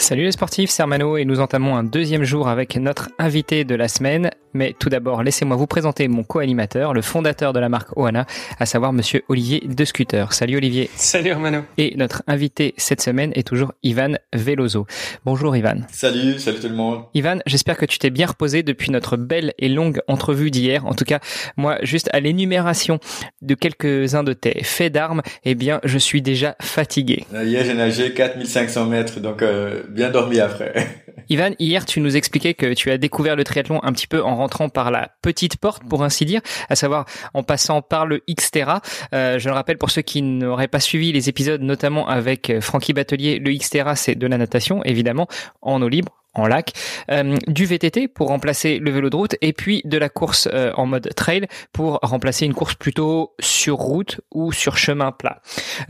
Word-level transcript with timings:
Salut 0.00 0.22
les 0.24 0.32
sportifs, 0.32 0.70
c'est 0.70 0.80
Armano 0.80 1.18
et 1.18 1.26
nous 1.26 1.40
entamons 1.40 1.76
un 1.76 1.84
deuxième 1.84 2.24
jour 2.24 2.48
avec 2.48 2.74
notre 2.76 3.10
invité 3.18 3.64
de 3.64 3.74
la 3.74 3.86
semaine. 3.86 4.30
Mais 4.54 4.74
tout 4.76 4.88
d'abord, 4.88 5.22
laissez-moi 5.22 5.56
vous 5.56 5.68
présenter 5.68 6.08
mon 6.08 6.24
co-animateur, 6.24 6.92
le 6.92 7.02
fondateur 7.02 7.52
de 7.52 7.60
la 7.60 7.68
marque 7.68 7.96
Oana, 7.96 8.26
à 8.58 8.66
savoir 8.66 8.92
monsieur 8.92 9.22
Olivier 9.28 9.62
De 9.64 9.84
Scooter. 9.84 10.32
Salut 10.32 10.56
Olivier. 10.56 10.90
Salut 10.96 11.30
Armano. 11.30 11.60
Et 11.78 11.94
notre 11.96 12.24
invité 12.26 12.74
cette 12.78 13.00
semaine 13.00 13.30
est 13.36 13.46
toujours 13.46 13.72
Ivan 13.84 14.14
Veloso. 14.32 14.86
Bonjour 15.24 15.54
Ivan. 15.54 15.82
Salut, 15.92 16.40
salut 16.40 16.58
tout 16.58 16.68
le 16.68 16.74
monde. 16.74 17.04
Ivan, 17.14 17.38
j'espère 17.46 17.76
que 17.76 17.86
tu 17.86 17.98
t'es 17.98 18.10
bien 18.10 18.26
reposé 18.26 18.64
depuis 18.64 18.90
notre 18.90 19.16
belle 19.16 19.52
et 19.58 19.68
longue 19.68 20.00
entrevue 20.08 20.50
d'hier. 20.50 20.84
En 20.86 20.94
tout 20.94 21.04
cas, 21.04 21.20
moi, 21.56 21.76
juste 21.82 22.08
à 22.12 22.18
l'énumération 22.18 22.98
de 23.42 23.54
quelques-uns 23.54 24.24
de 24.24 24.32
tes 24.32 24.64
faits 24.64 24.92
d'armes, 24.92 25.22
eh 25.44 25.54
bien, 25.54 25.80
je 25.84 25.98
suis 25.98 26.22
déjà 26.22 26.56
fatigué. 26.60 27.24
Euh, 27.34 27.44
hier, 27.44 27.64
j'ai 27.64 27.74
nagé 27.74 28.14
4500 28.14 28.86
mètres, 28.86 29.20
donc 29.20 29.42
euh, 29.42 29.82
bien 29.90 30.10
dormi 30.10 30.40
après. 30.40 31.04
Ivan, 31.28 31.50
hier, 31.58 31.84
tu 31.86 32.00
nous 32.00 32.16
expliquais 32.16 32.54
que 32.54 32.74
tu 32.74 32.90
as 32.90 32.98
découvert 32.98 33.36
le 33.36 33.44
triathlon 33.44 33.80
un 33.82 33.92
petit 33.92 34.06
peu 34.06 34.22
en 34.22 34.36
rentrant 34.36 34.68
par 34.68 34.90
la 34.90 35.10
petite 35.22 35.56
porte, 35.56 35.82
pour 35.88 36.02
ainsi 36.02 36.24
dire, 36.24 36.40
à 36.68 36.76
savoir 36.76 37.04
en 37.34 37.42
passant 37.42 37.82
par 37.82 38.06
le 38.06 38.22
Xterra. 38.28 38.80
Euh, 39.14 39.38
je 39.38 39.48
le 39.48 39.54
rappelle 39.54 39.78
pour 39.78 39.90
ceux 39.90 40.02
qui 40.02 40.22
n'auraient 40.22 40.68
pas 40.68 40.80
suivi 40.80 41.12
les 41.12 41.28
épisodes, 41.28 41.62
notamment 41.62 42.08
avec 42.08 42.50
euh, 42.50 42.60
Francky 42.60 42.92
Batelier, 42.92 43.38
le 43.38 43.52
Xterra, 43.52 43.96
c'est 43.96 44.14
de 44.14 44.26
la 44.26 44.38
natation, 44.38 44.82
évidemment, 44.84 45.28
en 45.62 45.80
eau 45.82 45.88
libre, 45.88 46.20
en 46.34 46.46
lac, 46.46 46.72
euh, 47.10 47.36
du 47.48 47.66
VTT 47.66 48.08
pour 48.08 48.28
remplacer 48.28 48.78
le 48.78 48.90
vélo 48.90 49.10
de 49.10 49.16
route 49.16 49.36
et 49.40 49.52
puis 49.52 49.82
de 49.84 49.98
la 49.98 50.08
course 50.08 50.48
euh, 50.52 50.72
en 50.76 50.86
mode 50.86 51.12
trail 51.14 51.46
pour 51.72 51.98
remplacer 52.02 52.46
une 52.46 52.54
course 52.54 52.74
plutôt 52.74 53.34
sur 53.40 53.76
route 53.76 54.20
ou 54.30 54.52
sur 54.52 54.76
chemin 54.76 55.12
plat. 55.12 55.40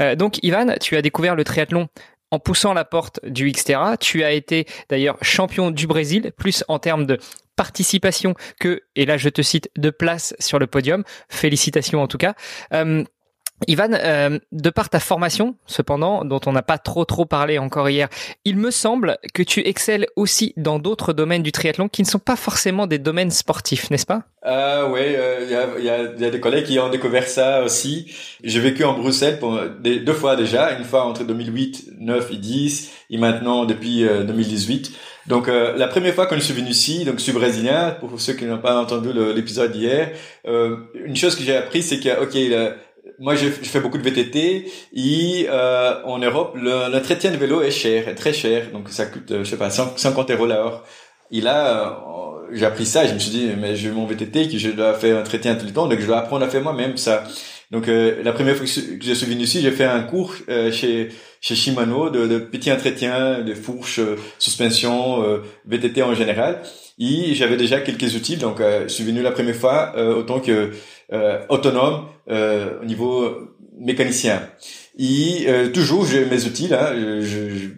Euh, 0.00 0.14
donc 0.14 0.42
Ivan, 0.42 0.74
tu 0.80 0.96
as 0.96 1.02
découvert 1.02 1.36
le 1.36 1.44
triathlon 1.44 1.88
en 2.30 2.38
poussant 2.38 2.72
la 2.72 2.84
porte 2.84 3.20
du 3.24 3.50
Xterra. 3.50 3.96
Tu 3.96 4.24
as 4.24 4.32
été 4.32 4.66
d'ailleurs 4.88 5.18
champion 5.22 5.70
du 5.70 5.86
Brésil, 5.86 6.32
plus 6.36 6.64
en 6.68 6.78
termes 6.78 7.06
de 7.06 7.18
participation 7.56 8.34
que, 8.58 8.82
et 8.96 9.04
là 9.04 9.16
je 9.16 9.28
te 9.28 9.42
cite, 9.42 9.70
de 9.76 9.90
place 9.90 10.34
sur 10.38 10.58
le 10.58 10.66
podium. 10.66 11.04
Félicitations 11.28 12.02
en 12.02 12.06
tout 12.06 12.18
cas. 12.18 12.34
Euh, 12.72 13.04
Ivan, 13.66 13.92
euh, 13.92 14.38
de 14.52 14.70
par 14.70 14.88
ta 14.88 15.00
formation, 15.00 15.54
cependant, 15.66 16.24
dont 16.24 16.40
on 16.46 16.52
n'a 16.52 16.62
pas 16.62 16.78
trop 16.78 17.04
trop 17.04 17.26
parlé 17.26 17.58
encore 17.58 17.88
hier, 17.88 18.08
il 18.44 18.56
me 18.56 18.70
semble 18.70 19.18
que 19.34 19.42
tu 19.42 19.60
excelles 19.66 20.06
aussi 20.16 20.54
dans 20.56 20.78
d'autres 20.78 21.12
domaines 21.12 21.42
du 21.42 21.52
triathlon 21.52 21.88
qui 21.88 22.02
ne 22.02 22.06
sont 22.06 22.18
pas 22.18 22.36
forcément 22.36 22.86
des 22.86 22.98
domaines 22.98 23.30
sportifs, 23.30 23.90
n'est-ce 23.90 24.06
pas? 24.06 24.22
Euh, 24.46 24.88
Oui, 24.90 25.00
il 25.04 25.50
y, 25.50 25.54
a, 25.54 25.78
y, 25.78 25.88
a, 25.88 26.12
y, 26.18 26.24
a, 26.24 26.30
des 26.30 26.40
collègues 26.40 26.64
qui 26.64 26.78
ont 26.78 26.88
découvert 26.88 27.28
ça 27.28 27.62
aussi. 27.62 28.12
J'ai 28.42 28.60
vécu 28.60 28.84
en 28.84 28.98
Bruxelles 28.98 29.38
pour 29.38 29.60
des, 29.80 30.00
deux 30.00 30.14
fois 30.14 30.36
déjà, 30.36 30.72
une 30.78 30.84
fois 30.84 31.04
entre 31.04 31.24
2008, 31.24 31.92
9 31.98 32.32
et 32.32 32.36
10, 32.36 32.92
et 33.10 33.18
maintenant 33.18 33.64
depuis 33.64 34.06
euh, 34.06 34.24
2018. 34.24 34.92
Donc 35.26 35.48
euh, 35.48 35.76
la 35.76 35.86
première 35.86 36.14
fois 36.14 36.26
que 36.26 36.34
je 36.34 36.40
suis 36.40 36.54
venu 36.54 36.70
ici, 36.70 37.04
donc 37.04 37.18
je 37.18 37.22
suis 37.22 37.32
brésilien, 37.32 37.96
pour 38.00 38.20
ceux 38.20 38.32
qui 38.32 38.44
n'ont 38.46 38.58
pas 38.58 38.80
entendu 38.80 39.10
l'épisode 39.12 39.72
d'hier, 39.72 40.12
euh, 40.46 40.76
une 40.94 41.16
chose 41.16 41.36
que 41.36 41.42
j'ai 41.42 41.56
appris, 41.56 41.82
c'est 41.82 42.00
que 42.00 42.22
ok, 42.22 42.74
moi, 43.20 43.34
je, 43.36 43.46
je, 43.48 43.68
fais 43.68 43.80
beaucoup 43.80 43.98
de 43.98 44.02
VTT 44.02 44.72
et 44.94 45.46
euh, 45.50 46.02
en 46.04 46.18
Europe, 46.18 46.56
l'entretien 46.56 47.30
de 47.30 47.36
vélo 47.36 47.60
est 47.60 47.70
cher, 47.70 48.08
est 48.08 48.14
très 48.14 48.32
cher. 48.32 48.70
Donc, 48.72 48.88
ça 48.88 49.06
coûte, 49.06 49.28
je 49.28 49.44
sais 49.44 49.58
pas, 49.58 49.68
50 49.70 50.30
euros 50.30 50.46
l'heure. 50.46 50.84
Et 51.30 51.42
là, 51.42 52.00
euh, 52.00 52.48
j'ai 52.52 52.64
appris 52.64 52.86
ça. 52.86 53.06
Je 53.06 53.12
me 53.12 53.18
suis 53.18 53.30
dit, 53.30 53.50
mais 53.58 53.76
j'ai 53.76 53.90
mon 53.90 54.06
VTT 54.06 54.48
que 54.48 54.56
je 54.56 54.70
dois 54.70 54.94
faire 54.94 55.18
un 55.18 55.20
entretien 55.20 55.54
tout 55.54 55.66
le 55.66 55.72
temps, 55.72 55.86
donc 55.86 56.00
je 56.00 56.06
dois 56.06 56.18
apprendre 56.18 56.44
à 56.46 56.48
faire 56.48 56.62
moi-même 56.62 56.96
ça. 56.96 57.24
Donc, 57.70 57.86
euh, 57.88 58.22
la 58.24 58.32
première 58.32 58.56
fois 58.56 58.66
que 58.66 59.04
je 59.04 59.12
suis 59.14 59.26
venu 59.26 59.44
ici, 59.44 59.60
j'ai 59.60 59.70
fait 59.70 59.84
un 59.84 60.02
cours 60.02 60.34
euh, 60.48 60.72
chez 60.72 61.10
chez 61.40 61.54
Shimano 61.54 62.10
de, 62.10 62.26
de 62.26 62.38
petits 62.38 62.70
entretiens, 62.70 63.40
de 63.42 63.54
fourches, 63.54 64.00
euh, 64.00 64.16
suspension, 64.38 65.24
VTT 65.66 66.02
en 66.02 66.14
général. 66.14 66.62
Et 66.98 67.34
j'avais 67.34 67.56
déjà 67.56 67.80
quelques 67.80 68.14
outils, 68.14 68.36
donc 68.36 68.60
je 68.60 68.88
suis 68.88 69.04
venu 69.04 69.22
la 69.22 69.30
première 69.30 69.54
fois 69.54 69.94
autant 70.18 70.38
que 70.40 70.72
autonome 71.48 72.08
au 72.28 72.84
niveau 72.84 73.54
mécanicien. 73.78 74.42
Et 74.98 75.46
toujours 75.72 76.04
j'ai 76.04 76.26
mes 76.26 76.44
outils 76.44 76.68
là. 76.68 76.92
Je, 76.94 77.22
je, 77.22 77.68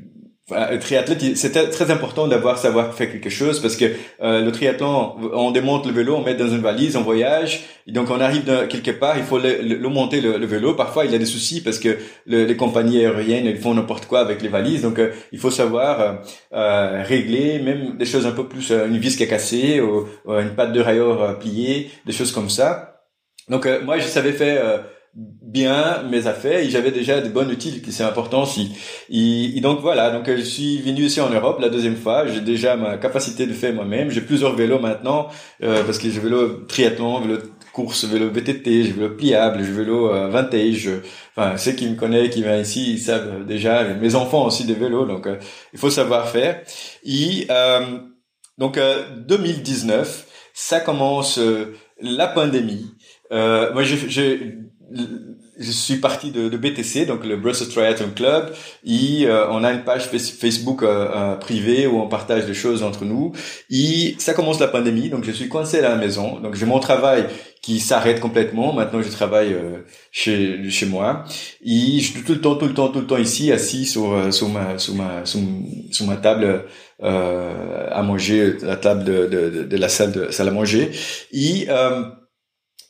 un 0.54 0.76
triathlète, 0.78 1.36
c'est 1.36 1.70
très 1.70 1.90
important 1.90 2.28
d'avoir 2.28 2.58
savoir 2.58 2.94
faire 2.94 3.10
quelque 3.10 3.30
chose 3.30 3.60
parce 3.60 3.76
que 3.76 3.86
euh, 4.22 4.40
le 4.40 4.52
triathlon, 4.52 5.16
on 5.32 5.50
démonte 5.50 5.86
le 5.86 5.92
vélo, 5.92 6.16
on 6.16 6.22
met 6.22 6.34
dans 6.34 6.48
une 6.48 6.60
valise, 6.60 6.96
on 6.96 7.02
voyage, 7.02 7.64
et 7.86 7.92
donc 7.92 8.10
on 8.10 8.20
arrive 8.20 8.44
quelque 8.68 8.90
part, 8.90 9.18
il 9.18 9.24
faut 9.24 9.38
le, 9.38 9.62
le, 9.62 9.76
le 9.76 9.88
monter 9.88 10.20
le, 10.20 10.38
le, 10.38 10.46
vélo. 10.46 10.74
Parfois, 10.74 11.04
il 11.04 11.12
y 11.12 11.14
a 11.14 11.18
des 11.18 11.26
soucis 11.26 11.60
parce 11.60 11.78
que 11.78 11.98
les 12.26 12.56
compagnies 12.56 13.04
aériennes 13.04 13.46
ils 13.46 13.58
font 13.58 13.74
n'importe 13.74 14.06
quoi 14.06 14.20
avec 14.20 14.42
les 14.42 14.48
valises, 14.48 14.82
donc 14.82 14.98
euh, 14.98 15.12
il 15.32 15.38
faut 15.38 15.50
savoir 15.50 16.00
euh, 16.00 16.12
euh, 16.52 17.02
régler 17.04 17.58
même 17.58 17.96
des 17.96 18.04
choses 18.04 18.26
un 18.26 18.32
peu 18.32 18.46
plus, 18.46 18.70
une 18.70 18.98
vis 18.98 19.16
qui 19.16 19.22
est 19.22 19.28
cassée, 19.28 19.80
ou, 19.80 20.06
une 20.26 20.54
patte 20.54 20.72
de 20.72 20.80
railleur 20.80 21.38
pliée, 21.38 21.90
des 22.06 22.12
choses 22.12 22.32
comme 22.32 22.50
ça. 22.50 23.04
Donc 23.48 23.66
moi, 23.84 23.98
je 23.98 24.06
savais 24.06 24.32
faire 24.32 24.84
bien 25.14 26.02
mes 26.04 26.26
affaires 26.26 26.60
et 26.60 26.70
j'avais 26.70 26.90
déjà 26.90 27.20
des 27.20 27.28
bonnes 27.28 27.56
qui 27.56 27.82
c'est 27.90 28.04
important 28.04 28.44
aussi. 28.44 28.72
Et, 29.10 29.58
et, 29.58 29.60
donc 29.60 29.80
voilà, 29.80 30.10
donc 30.10 30.28
je 30.28 30.42
suis 30.42 30.78
venu 30.80 31.02
ici 31.02 31.20
en 31.20 31.28
Europe 31.28 31.58
la 31.60 31.68
deuxième 31.68 31.96
fois. 31.96 32.26
J'ai 32.26 32.40
déjà 32.40 32.76
ma 32.76 32.96
capacité 32.96 33.46
de 33.46 33.52
faire 33.52 33.74
moi-même. 33.74 34.10
J'ai 34.10 34.22
plusieurs 34.22 34.54
vélos 34.54 34.78
maintenant 34.78 35.28
euh, 35.62 35.84
parce 35.84 35.98
que 35.98 36.08
j'ai 36.10 36.20
vélo 36.20 36.64
triathlon, 36.66 37.20
vélo 37.20 37.38
course, 37.72 38.04
vélo 38.04 38.30
VTT, 38.30 38.84
j'ai 38.84 38.92
vélo 38.92 39.16
pliable, 39.16 39.64
j'ai 39.64 39.72
vélo 39.72 40.12
euh, 40.12 40.28
vintage. 40.28 40.90
Enfin, 41.34 41.56
ceux 41.56 41.72
qui 41.72 41.88
me 41.88 41.96
connaissent, 41.96 42.30
qui 42.30 42.42
viennent 42.42 42.60
ici, 42.60 42.92
ils 42.92 42.98
savent 42.98 43.44
déjà. 43.46 43.84
Mes 43.94 44.14
enfants 44.14 44.46
aussi 44.46 44.64
des 44.64 44.74
vélos, 44.74 45.06
donc 45.06 45.26
euh, 45.26 45.38
il 45.72 45.78
faut 45.78 45.90
savoir 45.90 46.28
faire. 46.28 46.62
Et 47.04 47.46
euh, 47.50 47.98
donc 48.58 48.78
2019, 49.26 50.26
ça 50.54 50.80
commence 50.80 51.40
la 52.00 52.26
pandémie. 52.28 52.94
moi, 53.30 53.82
j'ai 53.82 54.58
je 55.58 55.70
suis 55.70 55.96
parti 55.96 56.30
de, 56.30 56.48
de, 56.48 56.56
BTC, 56.56 57.06
donc 57.06 57.24
le 57.24 57.36
Brussels 57.36 57.68
Triathlon 57.68 58.10
Club, 58.14 58.52
et 58.86 59.26
euh, 59.26 59.46
on 59.50 59.64
a 59.64 59.72
une 59.72 59.84
page 59.84 60.06
Facebook 60.06 60.82
euh, 60.82 61.08
euh, 61.14 61.34
privée 61.36 61.86
où 61.86 62.00
on 62.00 62.08
partage 62.08 62.46
des 62.46 62.54
choses 62.54 62.82
entre 62.82 63.04
nous. 63.04 63.32
Et 63.70 64.14
ça 64.18 64.32
commence 64.34 64.60
la 64.60 64.68
pandémie, 64.68 65.10
donc 65.10 65.24
je 65.24 65.30
suis 65.30 65.48
coincé 65.48 65.78
à 65.78 65.82
la 65.82 65.96
maison. 65.96 66.40
Donc 66.40 66.54
j'ai 66.54 66.66
mon 66.66 66.78
travail 66.78 67.26
qui 67.60 67.80
s'arrête 67.80 68.18
complètement. 68.18 68.72
Maintenant, 68.72 69.02
je 69.02 69.10
travaille 69.10 69.54
chez 70.10 70.68
chez 70.70 70.86
moi. 70.86 71.24
Et 71.64 72.00
je 72.00 72.12
suis 72.12 72.22
tout 72.22 72.32
le 72.32 72.40
temps, 72.40 72.56
tout 72.56 72.66
le 72.66 72.74
temps, 72.74 72.88
tout 72.88 73.00
le 73.00 73.06
temps 73.06 73.18
ici, 73.18 73.52
assis 73.52 73.86
sur 73.86 74.32
sur 74.32 74.48
ma 74.48 74.78
sur 74.78 74.94
ma 74.94 75.24
sur, 75.24 76.06
ma 76.06 76.16
table 76.16 76.64
à 77.00 78.02
manger, 78.02 78.56
la 78.62 78.76
table 78.76 79.04
de, 79.04 79.26
de, 79.26 79.64
de, 79.64 79.76
la 79.76 79.88
salle 79.88 80.12
de 80.12 80.30
salle 80.32 80.48
à 80.48 80.52
manger. 80.52 80.90
Et 81.32 81.68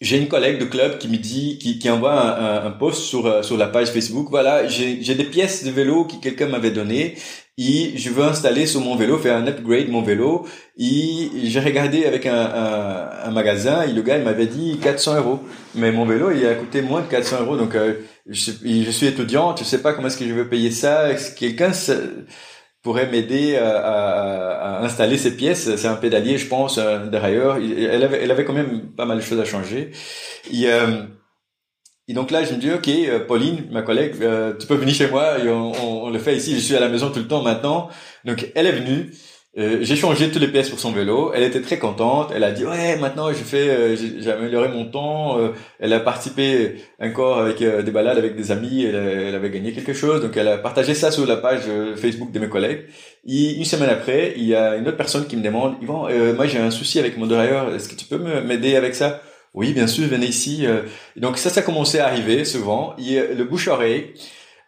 j'ai 0.03 0.19
une 0.19 0.27
collègue 0.27 0.59
de 0.59 0.65
club 0.65 0.99
qui 0.99 1.09
me 1.09 1.17
dit, 1.17 1.59
qui, 1.59 1.79
qui 1.79 1.89
envoie 1.89 2.13
un, 2.13 2.67
un, 2.67 2.71
post 2.73 3.03
sur 3.03 3.25
euh, 3.27 3.43
sur 3.43 3.57
la 3.57 3.69
page 3.69 3.93
Facebook. 3.93 4.27
Voilà, 4.31 4.67
j'ai 4.67 5.15
des 5.15 5.25
pièces 5.25 5.65
de 5.65 5.71
vélo 5.71 6.05
que 6.05 6.17
quelqu'un 6.17 6.49
m'avait 6.49 6.73
donné 6.73 7.15
et 7.57 7.93
je 7.97 8.11
veux 8.11 8.25
installer 8.25 8.67
sur 8.67 8.81
mon 8.81 8.97
vélo, 8.97 9.17
faire 9.19 9.37
un 9.37 9.47
upgrade 9.47 9.89
mon 9.89 10.03
vélo. 10.03 10.45
Et 10.77 11.31
j'ai 11.45 11.61
regardé 11.61 12.05
avec 12.05 12.27
un, 12.27 12.35
un, 12.35 13.11
un, 13.27 13.31
magasin 13.31 13.83
et 13.83 13.93
le 13.93 14.03
gars 14.03 14.19
il 14.19 14.25
m'avait 14.25 14.47
dit 14.47 14.79
400 14.83 15.19
euros. 15.19 15.41
Mais 15.77 15.93
mon 15.93 16.05
vélo 16.05 16.33
il 16.33 16.45
a 16.47 16.55
coûté 16.55 16.83
moins 16.83 17.03
de 17.03 17.07
400 17.07 17.43
euros. 17.43 17.57
Donc 17.57 17.77
euh, 17.77 17.95
je, 18.29 18.91
suis 18.91 19.07
étudiant, 19.07 19.55
je 19.57 19.63
sais 19.63 19.83
pas 19.83 19.93
comment 19.93 20.09
est-ce 20.09 20.19
que 20.19 20.27
je 20.27 20.35
vais 20.35 20.47
payer 20.47 20.73
ça. 20.73 21.11
Quelqu'un 21.37 21.73
pourrait 22.83 23.07
m'aider 23.07 23.57
à, 23.57 23.79
à, 23.79 24.79
à, 24.79 24.85
installer 24.85 25.17
ces 25.17 25.37
pièces. 25.37 25.77
C'est 25.77 25.89
un 25.89 25.95
pédalier, 25.95 26.37
je 26.37 26.49
pense, 26.49 26.79
euh, 26.79 27.07
derrière. 27.07 27.57
Elle 27.57 28.03
avait, 28.03 28.23
elle 28.23 28.31
avait 28.31 28.45
quand 28.45 28.53
même 28.53 28.91
pas 28.97 29.05
mal 29.05 29.19
de 29.19 29.23
choses 29.23 29.41
à 29.41 29.45
changer. 29.45 29.93
Et, 30.53 30.67
euh, 30.67 31.05
et 32.09 32.15
donc 32.15 32.31
là, 32.31 32.45
je 32.45 32.53
me 32.55 32.59
dis, 32.59 32.71
ok, 32.71 32.89
euh, 32.89 33.21
Pauline, 33.25 33.69
ma 33.71 33.83
collègue, 33.83 34.15
euh, 34.21 34.55
tu 34.59 34.67
peux 34.67 34.75
venir 34.75 34.95
chez 34.95 35.09
moi 35.09 35.37
on, 35.45 35.73
on, 35.81 36.05
on, 36.05 36.11
le 36.11 36.19
fait 36.19 36.37
ici. 36.37 36.55
Je 36.55 36.61
suis 36.61 36.77
à 36.77 36.81
la 36.81 36.89
maison 36.89 37.11
tout 37.11 37.21
le 37.21 37.29
temps 37.29 37.43
maintenant. 37.43 37.89
Donc 38.25 38.51
elle 38.55 38.67
est 38.67 38.73
venue 38.73 39.13
euh, 39.59 39.81
j'ai 39.83 39.97
changé 39.97 40.31
toutes 40.31 40.41
les 40.41 40.49
pièces 40.49 40.71
pour 40.71 40.81
son 40.81 40.93
vélo. 40.93 41.31
Elle 41.35 41.43
était 41.43 41.61
très 41.61 41.79
contente. 41.79 42.33
Elle 42.35 42.45
a 42.45 42.53
dit 42.53 42.65
ouais 42.65 42.97
maintenant 42.97 43.31
je 43.31 43.45
fais 43.45 43.69
euh, 43.69 43.97
j'ai 43.97 44.31
amélioré 44.31 44.69
mon 44.69 44.87
temps. 44.87 45.39
Euh, 45.39 45.51
elle 45.79 45.93
a 45.93 46.01
participé 46.01 46.77
encore 46.99 47.39
avec 47.39 47.63
des 47.63 47.91
balades 47.91 48.17
avec 48.17 48.35
des 48.35 48.51
amis. 48.51 48.85
Elle, 48.85 49.35
avait 49.35 49.51
gagné 49.51 49.73
quelque 49.73 49.93
chose 49.93 50.23
donc 50.23 50.37
elle 50.37 50.49
a 50.49 50.57
partagé 50.57 50.95
ça 50.95 51.11
sur 51.11 51.27
la 51.27 51.37
page 51.37 51.63
Facebook 51.97 52.33
de 52.33 52.39
mes 52.39 52.49
collègues. 52.49 52.87
Et 53.27 53.55
une 53.57 53.65
semaine 53.67 53.91
après 53.91 54.33
il 54.37 54.45
y 54.45 54.55
a 54.55 54.77
une 54.77 54.89
autre 54.89 54.97
personne 54.97 55.27
qui 55.27 55.37
me 55.37 55.43
demande 55.43 55.77
Yvan 55.83 56.09
moi 56.35 56.47
j'ai 56.47 56.59
un 56.59 56.71
souci 56.71 56.99
avec 56.99 57.19
mon 57.19 57.27
driver. 57.27 57.75
Est-ce 57.75 57.91
que 57.91 57.95
tu 57.95 58.07
peux 58.07 58.19
m'aider 58.19 58.77
avec 58.77 58.95
ça? 58.95 59.21
Oui 59.53 59.75
bien 59.75 59.87
sûr 59.87 60.09
venez 60.09 60.27
ici. 60.27 60.67
donc 61.17 61.37
ça 61.37 61.51
ça 61.51 61.61
a 61.61 61.63
commencé 61.63 61.99
à 61.99 62.07
arriver 62.07 62.47
souvent. 62.47 62.97
Et, 62.99 63.21
le 63.37 63.45
bouche 63.45 63.69
oreille. 63.69 64.15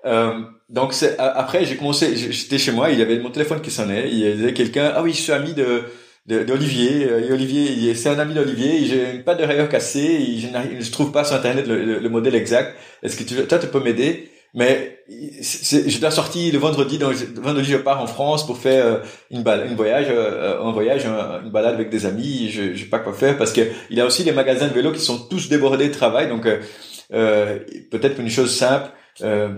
Euh, 0.07 0.43
donc 0.69 0.93
c'est, 0.93 1.19
après 1.19 1.65
j'ai 1.65 1.77
commencé, 1.77 2.17
j'étais 2.17 2.59
chez 2.59 2.73
moi, 2.73 2.91
il 2.91 2.99
y 2.99 3.03
avait 3.03 3.19
mon 3.19 3.31
téléphone 3.31 3.61
qui 3.61 3.71
sonnait, 3.71 4.09
il 4.11 4.19
y 4.19 4.27
avait 4.27 4.55
quelqu'un, 4.55 4.93
ah 4.95 5.03
oui 5.03 5.13
je 5.13 5.21
suis 5.21 5.33
ami 5.33 5.53
de 5.55 5.83
d'Olivier, 6.27 7.07
euh, 7.07 7.35
Olivier, 7.35 7.95
c'est 7.95 8.09
un 8.09 8.19
ami 8.19 8.33
d'Olivier, 8.33 8.87
j'ai 8.87 9.19
pas 9.19 9.35
de 9.35 9.45
rayure 9.45 9.69
cassée, 9.69 10.39
je, 10.39 10.49
je 10.83 10.91
trouve 10.91 11.13
pas 11.13 11.23
sur 11.23 11.37
internet 11.37 11.67
le, 11.67 11.99
le, 11.99 12.09
modèle 12.09 12.35
exact. 12.35 12.75
Est-ce 13.03 13.17
que 13.17 13.25
tu, 13.25 13.35
toi 13.47 13.59
tu 13.59 13.67
peux 13.67 13.81
m'aider? 13.81 14.31
Mais 14.55 15.01
je 15.11 16.01
dois 16.01 16.11
sortir 16.11 16.51
le 16.51 16.59
vendredi, 16.59 16.97
donc 16.97 17.15
vendredi 17.35 17.73
je 17.73 17.77
pars 17.77 18.01
en 18.01 18.07
France 18.07 18.47
pour 18.47 18.57
faire 18.57 18.87
euh, 18.87 18.99
une 19.31 19.43
balade, 19.43 19.69
une 19.69 19.77
voyage, 19.77 20.07
un 20.09 20.73
voyage, 20.73 21.05
une 21.05 21.51
balade 21.51 21.75
avec 21.75 21.91
des 21.91 22.07
amis. 22.07 22.49
Je, 22.51 22.73
je 22.73 22.85
sais 22.85 22.89
pas 22.89 23.01
quoi 23.01 23.13
faire 23.13 23.37
parce 23.37 23.53
que 23.53 23.61
il 23.91 23.99
y 23.99 24.01
a 24.01 24.07
aussi 24.07 24.23
les 24.25 24.33
magasins 24.33 24.69
de 24.69 24.73
vélo 24.73 24.93
qui 24.93 25.01
sont 25.01 25.19
tous 25.29 25.51
débordés 25.51 25.89
de 25.89 25.93
travail, 25.93 26.29
donc 26.29 26.47
euh, 27.13 27.59
peut-être 27.91 28.21
une 28.21 28.31
chose 28.31 28.55
simple. 28.55 28.91
Euh, 29.23 29.49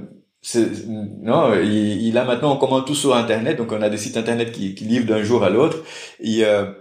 non, 0.55 1.55
il, 1.61 2.07
il, 2.07 2.19
a 2.19 2.25
maintenant 2.25 2.55
on 2.55 2.57
commande 2.57 2.87
tout 2.87 2.95
sur 2.95 3.15
internet, 3.17 3.57
donc 3.57 3.73
on 3.73 3.83
a 3.83 3.89
des 3.89 3.97
sites 3.97 4.17
internet 4.17 4.53
qui, 4.53 4.75
qui 4.75 4.85
livrent 4.85 5.07
d'un 5.07 5.23
jour 5.23 5.43
à 5.43 5.51
l'autre. 5.51 5.79
Et, 6.21 6.45
euh, 6.45 6.73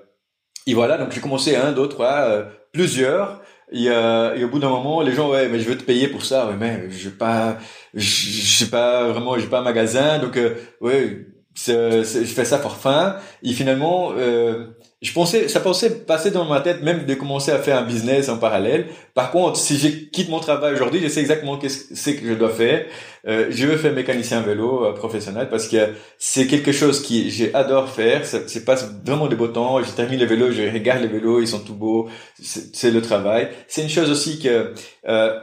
et 0.68 0.74
voilà, 0.74 0.98
donc 0.98 1.12
j'ai 1.12 1.22
commencé 1.22 1.56
un, 1.56 1.72
deux, 1.72 1.88
trois, 1.88 2.28
euh, 2.28 2.46
plusieurs. 2.72 3.42
Et, 3.72 3.90
euh, 3.90 4.36
et, 4.36 4.44
au 4.44 4.50
bout 4.50 4.60
d'un 4.60 4.70
moment, 4.70 5.02
les 5.02 5.14
gens 5.14 5.30
ouais, 5.32 5.50
mais 5.50 5.60
je 5.60 5.68
veux 5.68 5.78
te 5.78 5.84
payer 5.84 6.08
pour 6.08 6.24
ça, 6.26 6.48
ouais, 6.48 6.56
mais 6.60 6.90
je 6.92 7.10
pas, 7.10 7.58
je 7.96 8.06
sais 8.06 8.70
pas 8.70 9.08
vraiment, 9.10 9.38
j'ai 9.40 9.48
pas 9.48 9.60
un 9.60 9.64
magasin, 9.64 10.20
donc 10.20 10.38
euh, 10.38 10.56
ouais, 10.82 11.26
je 11.56 12.24
fais 12.26 12.46
ça 12.46 12.60
pour 12.60 12.76
fin. 12.78 13.18
Et 13.44 13.54
finalement, 13.54 14.12
euh, 14.18 14.68
je 15.06 15.14
pensais, 15.14 15.48
ça 15.50 15.60
pensait 15.60 15.92
passer 15.92 16.32
dans 16.32 16.46
ma 16.46 16.62
tête 16.62 16.82
même 16.82 17.06
de 17.06 17.14
commencer 17.14 17.52
à 17.52 17.60
faire 17.60 17.78
un 17.78 17.84
business 17.84 18.28
en 18.28 18.38
parallèle. 18.40 18.88
Par 19.14 19.30
contre, 19.30 19.56
si 19.56 19.78
je 19.78 19.88
quitte 19.88 20.30
mon 20.30 20.40
travail 20.40 20.74
aujourd'hui, 20.74 21.00
je 21.00 21.08
sais 21.10 21.20
exactement 21.20 21.58
qu'est-ce 21.58 21.90
que 21.90 21.96
c'est 21.96 22.16
que 22.16 22.28
je 22.28 22.34
dois 22.34 22.50
faire. 22.50 22.88
Euh, 23.28 23.46
je 23.52 23.68
veux 23.68 23.78
faire 23.78 23.94
mécanicien 23.94 24.42
vélo 24.42 24.84
euh, 24.84 24.94
professionnel 24.94 25.48
parce 25.52 25.68
que 25.68 25.78
c'est 26.18 26.48
quelque 26.48 26.72
chose 26.72 27.04
qui 27.04 27.30
j'adore 27.30 27.88
faire. 27.88 28.26
C'est 28.26 28.66
passe 28.66 28.90
vraiment 29.06 29.28
de 29.28 29.36
beaux 29.36 29.48
temps. 29.48 29.84
Je 29.84 29.92
termine 29.92 30.20
le 30.20 30.26
vélo, 30.26 30.52
je 30.52 30.64
regarde 30.64 31.04
les 31.04 31.08
vélos, 31.08 31.40
ils 31.40 31.48
sont 31.48 31.60
tout 31.60 31.76
beaux. 31.76 32.10
C'est 32.42 32.90
le 32.90 33.02
travail. 33.04 33.50
C'est 33.68 33.84
une 33.84 33.90
chose 33.90 34.10
aussi 34.10 34.40
que 34.40 34.74
euh, 35.08 35.40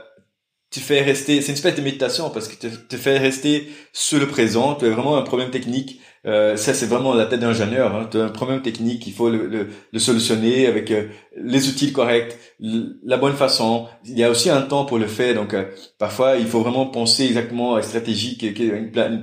tu 0.72 0.80
fais 0.80 1.02
rester, 1.02 1.40
c'est 1.40 1.52
une 1.52 1.54
espèce 1.54 1.76
de 1.76 1.82
méditation 1.82 2.30
parce 2.30 2.48
que 2.48 2.66
tu 2.66 2.76
te 2.88 2.96
fais 2.96 3.16
rester 3.16 3.68
sur 3.92 4.18
le 4.18 4.26
présent. 4.26 4.74
Tu 4.74 4.86
as 4.86 4.90
vraiment 4.90 5.16
un 5.16 5.22
problème 5.22 5.50
technique 5.50 6.00
euh, 6.24 6.56
ça, 6.56 6.72
c'est 6.72 6.86
vraiment 6.86 7.14
la 7.14 7.26
tête 7.26 7.40
d'ingénieur. 7.40 7.94
Hein. 7.94 8.08
Tu 8.10 8.18
as 8.18 8.24
un 8.24 8.28
problème 8.28 8.62
technique, 8.62 9.06
il 9.08 9.12
faut 9.12 9.28
le, 9.28 9.46
le, 9.46 9.68
le 9.92 9.98
solutionner 9.98 10.66
avec 10.66 10.90
euh, 10.92 11.08
les 11.36 11.68
outils 11.68 11.92
corrects, 11.92 12.38
la 12.60 13.16
bonne 13.16 13.34
façon. 13.34 13.88
Il 14.04 14.16
y 14.16 14.22
a 14.22 14.30
aussi 14.30 14.48
un 14.48 14.62
temps 14.62 14.84
pour 14.84 14.98
le 14.98 15.08
faire. 15.08 15.34
Donc, 15.34 15.52
euh, 15.52 15.64
parfois, 15.98 16.36
il 16.36 16.46
faut 16.46 16.60
vraiment 16.60 16.86
penser 16.86 17.24
exactement 17.24 17.74
à 17.74 17.78
la 17.78 17.82
stratégie, 17.82 18.38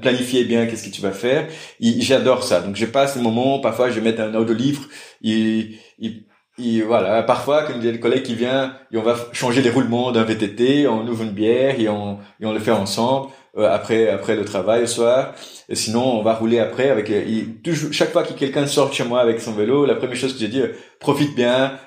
planifier 0.02 0.44
bien 0.44 0.66
qu'est-ce 0.66 0.90
que 0.90 0.94
tu 0.94 1.02
vas 1.02 1.12
faire. 1.12 1.48
J'adore 1.80 2.44
ça. 2.44 2.60
Donc, 2.62 2.76
je 2.76 2.86
passe 2.86 3.16
des 3.16 3.24
moments, 3.24 3.60
parfois, 3.60 3.90
je 3.90 4.02
mettre 4.02 4.22
un 4.22 4.36
audio 4.36 4.54
livre. 4.54 4.84
Et, 5.24 5.76
et, 6.02 6.82
voilà, 6.82 7.24
parfois, 7.24 7.64
quand 7.64 7.74
il 7.78 7.86
y 7.86 7.88
a 7.88 7.94
des 7.94 8.00
collègues 8.02 8.24
qui 8.24 8.36
viennent, 8.36 8.72
et 8.92 8.98
on 8.98 9.02
va 9.02 9.16
changer 9.32 9.62
les 9.62 9.70
roulements 9.70 10.12
d'un 10.12 10.24
VTT, 10.26 10.88
on 10.90 11.08
ouvre 11.08 11.24
une 11.24 11.32
bière 11.32 11.80
et 11.80 11.88
on, 11.88 12.20
et 12.42 12.46
on 12.46 12.52
le 12.52 12.60
fait 12.60 12.72
ensemble. 12.72 13.30
Euh, 13.58 13.68
après 13.68 14.10
après 14.10 14.36
le 14.36 14.46
travail 14.46 14.82
le 14.82 14.88
soir. 14.88 15.34
Et 15.70 15.76
sinon, 15.76 16.04
on 16.20 16.22
va 16.22 16.36
rouler 16.36 16.60
après 16.60 16.90
avec. 16.90 17.10
Euh, 17.10 17.24
toujours, 17.64 17.92
chaque 17.92 18.12
fois 18.12 18.24
que 18.24 18.34
quelqu'un 18.34 18.68
sort 18.68 18.94
chez 18.94 19.04
moi 19.04 19.22
avec 19.22 19.42
son 19.42 19.54
vélo, 19.54 19.86
la 19.86 19.96
première 19.96 20.16
chose 20.16 20.34
que 20.34 20.40
j'ai 20.40 20.48
dit, 20.48 20.62
euh, 20.62 20.74
profite 21.00 21.36
bien, 21.36 21.80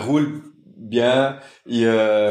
roule 0.00 0.42
bien. 0.76 1.38
Et 1.68 1.86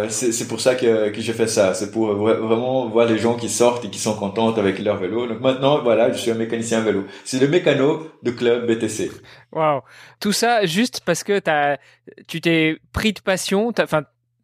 c'est 0.10 0.48
pour 0.48 0.60
ça 0.60 0.76
que 0.76 1.10
que 1.10 1.22
je 1.22 1.32
fais 1.32 1.48
ça. 1.48 1.74
C'est 1.74 1.92
pour 1.92 2.14
vraiment 2.14 2.90
voir 2.90 3.08
les 3.08 3.18
gens 3.18 3.36
qui 3.36 3.50
sortent 3.50 3.86
et 3.86 3.90
qui 3.90 4.00
sont 4.00 4.16
contents 4.16 4.54
avec 4.56 4.80
leur 4.80 4.98
vélo. 4.98 5.28
Donc 5.28 5.40
maintenant, 5.40 5.82
voilà, 5.82 6.12
je 6.12 6.18
suis 6.18 6.32
un 6.32 6.36
mécanicien 6.36 6.82
vélo. 6.82 7.06
C'est 7.24 7.40
le 7.40 7.48
mécano 7.48 8.08
de 8.22 8.32
club 8.32 8.68
BTC. 8.68 9.12
Waouh 9.54 9.82
Tout 10.20 10.34
ça 10.34 10.66
juste 10.66 11.02
parce 11.06 11.24
que 11.24 11.40
t'as, 11.40 11.78
tu 12.28 12.42
t'es 12.42 12.78
pris 12.92 13.14
de 13.14 13.22
passion. 13.22 13.72
Enfin, 13.80 14.04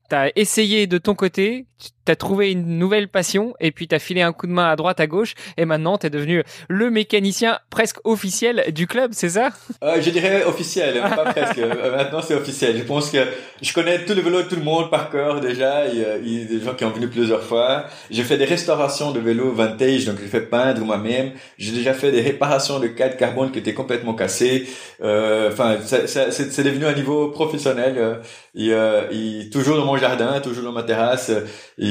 t'as 0.09 0.29
essayé 0.35 0.88
de 0.88 0.97
ton 0.97 1.15
côté, 1.15 1.65
t'as 2.03 2.15
trouvé 2.15 2.51
une 2.51 2.79
nouvelle 2.79 3.07
passion 3.07 3.53
et 3.59 3.71
puis 3.71 3.88
t'as 3.88 4.00
filé 4.00 4.21
un 4.21 4.33
coup 4.33 4.47
de 4.47 4.51
main 4.51 4.67
à 4.67 4.75
droite, 4.75 5.00
à 5.00 5.07
gauche 5.07 5.35
et 5.57 5.65
maintenant 5.65 5.97
t'es 5.97 6.09
devenu 6.09 6.44
le 6.67 6.89
mécanicien 6.89 7.59
presque 7.69 7.97
officiel 8.03 8.65
du 8.73 8.88
club, 8.88 9.11
c'est 9.13 9.29
ça? 9.29 9.50
Euh, 9.83 10.01
Je 10.01 10.09
dirais 10.09 10.44
officiel, 10.44 11.00
pas 11.01 11.31
presque. 11.33 11.59
Euh, 11.59 11.95
maintenant 11.95 12.21
c'est 12.21 12.33
officiel. 12.33 12.77
Je 12.77 12.83
pense 12.83 13.11
que 13.11 13.19
je 13.61 13.73
connais 13.73 14.03
tout 14.06 14.15
le 14.15 14.21
vélo, 14.21 14.41
tout 14.44 14.56
le 14.56 14.63
monde 14.63 14.89
par 14.89 15.11
cœur 15.11 15.39
déjà. 15.39 15.88
Il 15.88 16.00
y, 16.00 16.06
a, 16.06 16.17
des 16.17 16.59
gens 16.59 16.73
qui 16.73 16.83
ont 16.83 16.89
venu 16.89 17.07
plusieurs 17.07 17.44
fois. 17.44 17.85
J'ai 18.09 18.23
fait 18.23 18.38
des 18.38 18.45
restaurations 18.45 19.11
de 19.11 19.19
vélos 19.19 19.51
vintage, 19.51 20.06
donc 20.06 20.17
j'ai 20.19 20.27
fait 20.27 20.41
peindre 20.41 20.83
moi-même. 20.83 21.33
J'ai 21.59 21.71
déjà 21.71 21.94
fait 21.94 22.11
des 22.11 22.21
réparations 22.21 22.79
de 22.79 22.88
cadres 22.88 23.17
carbone 23.17 23.51
qui 23.51 23.59
étaient 23.59 23.75
complètement 23.75 24.15
cassés. 24.15 24.67
Euh, 25.03 25.51
enfin, 25.51 25.77
c'est 25.85 26.63
devenu 26.63 26.85
un 26.85 26.94
niveau 26.94 27.27
professionnel. 27.29 28.19
Euh, 28.57 29.07
et, 29.11 29.41
et, 29.41 29.50
toujours 29.51 29.77
dans 29.77 29.85
mon 29.85 29.98
jardin, 29.99 30.39
toujours 30.41 30.63
dans 30.63 30.71
ma 30.71 30.83
terrasse. 30.83 31.31
Et 31.77 31.89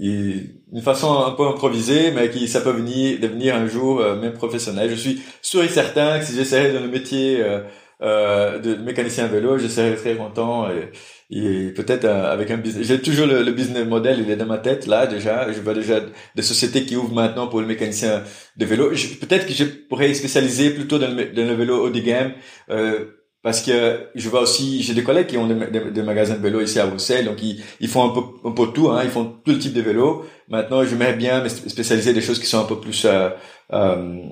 et, 0.00 0.34
une 0.70 0.82
façon 0.82 1.24
un 1.24 1.30
peu 1.30 1.46
improvisée, 1.46 2.10
mais 2.10 2.28
qui 2.30 2.46
ça 2.46 2.60
peut 2.60 2.72
venir 2.72 3.18
devenir 3.20 3.56
un 3.56 3.66
jour 3.66 4.00
euh, 4.00 4.16
même 4.16 4.34
professionnel. 4.34 4.90
Je 4.90 4.96
suis 4.96 5.22
sûr 5.40 5.62
et 5.62 5.68
certain 5.68 6.18
que 6.18 6.26
si 6.26 6.34
j'essaierais 6.34 6.72
de 6.72 6.78
le 6.78 6.88
métier 6.88 7.40
euh, 7.40 7.60
euh, 8.02 8.58
de 8.58 8.74
mécanicien 8.76 9.26
vélo, 9.28 9.58
je 9.58 9.66
serais 9.66 9.96
très 9.96 10.14
content 10.14 10.68
et, 10.70 10.90
et 11.30 11.72
peut-être 11.72 12.04
euh, 12.04 12.32
avec 12.32 12.50
un 12.50 12.56
business. 12.56 12.86
J'ai 12.86 13.02
toujours 13.02 13.26
le, 13.26 13.50
business 13.52 13.86
model, 13.86 14.20
il 14.20 14.30
est 14.30 14.36
dans 14.36 14.46
ma 14.46 14.58
tête 14.58 14.86
là 14.86 15.06
déjà. 15.06 15.52
Je 15.52 15.60
vois 15.60 15.74
déjà 15.74 16.00
des 16.34 16.42
sociétés 16.42 16.84
qui 16.84 16.96
ouvrent 16.96 17.12
maintenant 17.12 17.48
pour 17.48 17.60
le 17.60 17.66
mécanicien 17.66 18.22
de 18.56 18.64
vélo. 18.64 18.90
Peut-être 19.20 19.46
que 19.46 19.52
je 19.52 19.64
pourrais 19.64 20.14
spécialiser 20.14 20.70
plutôt 20.70 20.98
dans 20.98 21.14
le, 21.14 21.26
dans 21.26 21.46
le 21.46 21.54
vélo 21.54 21.84
haut 21.84 21.90
de 21.90 22.00
gamme. 22.00 22.32
Euh, 22.70 23.06
parce 23.42 23.62
que 23.62 24.08
je 24.14 24.28
vois 24.28 24.42
aussi, 24.42 24.82
j'ai 24.82 24.94
des 24.94 25.04
collègues 25.04 25.28
qui 25.28 25.38
ont 25.38 25.46
des, 25.46 26.02
magasins 26.02 26.34
de 26.34 26.42
vélo 26.42 26.60
ici 26.60 26.80
à 26.80 26.86
Bruxelles, 26.86 27.24
donc 27.24 27.38
ils, 27.42 27.88
font 27.88 28.10
un 28.10 28.12
peu, 28.12 28.20
un 28.48 28.52
peu 28.52 28.66
tout, 28.72 28.90
hein, 28.90 29.02
ils 29.04 29.10
font 29.10 29.24
tout 29.44 29.52
le 29.52 29.58
type 29.58 29.74
de 29.74 29.80
vélo. 29.80 30.26
Maintenant, 30.48 30.84
je 30.84 30.94
mets 30.96 31.12
bien 31.12 31.48
spécialiser 31.48 32.12
des 32.12 32.20
choses 32.20 32.40
qui 32.40 32.46
sont 32.46 32.58
un 32.58 32.64
peu 32.64 32.80
plus 32.80 33.04
euh, 33.04 33.30
euh, 33.72 34.22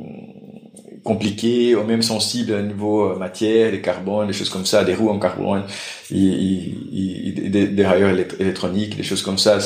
compliquées, 1.05 1.77
ou 1.77 1.85
même 1.85 2.03
sensibles 2.03 2.53
au 2.53 2.63
niveau 2.63 3.13
euh, 3.13 3.17
matière, 3.17 3.71
des 3.71 3.81
carbones, 3.81 4.27
des 4.27 4.33
choses 4.33 4.51
comme 4.51 4.67
ça, 4.67 4.83
des 4.83 4.95
roues 4.95 5.11
en 5.11 5.21
carbone, 5.21 5.63
des, 6.11 7.69
des 7.69 7.87
railleurs 7.87 8.11
électroniques, 8.41 8.97
des 8.97 9.05
choses 9.05 9.23
comme 9.23 9.39
ça. 9.39 9.61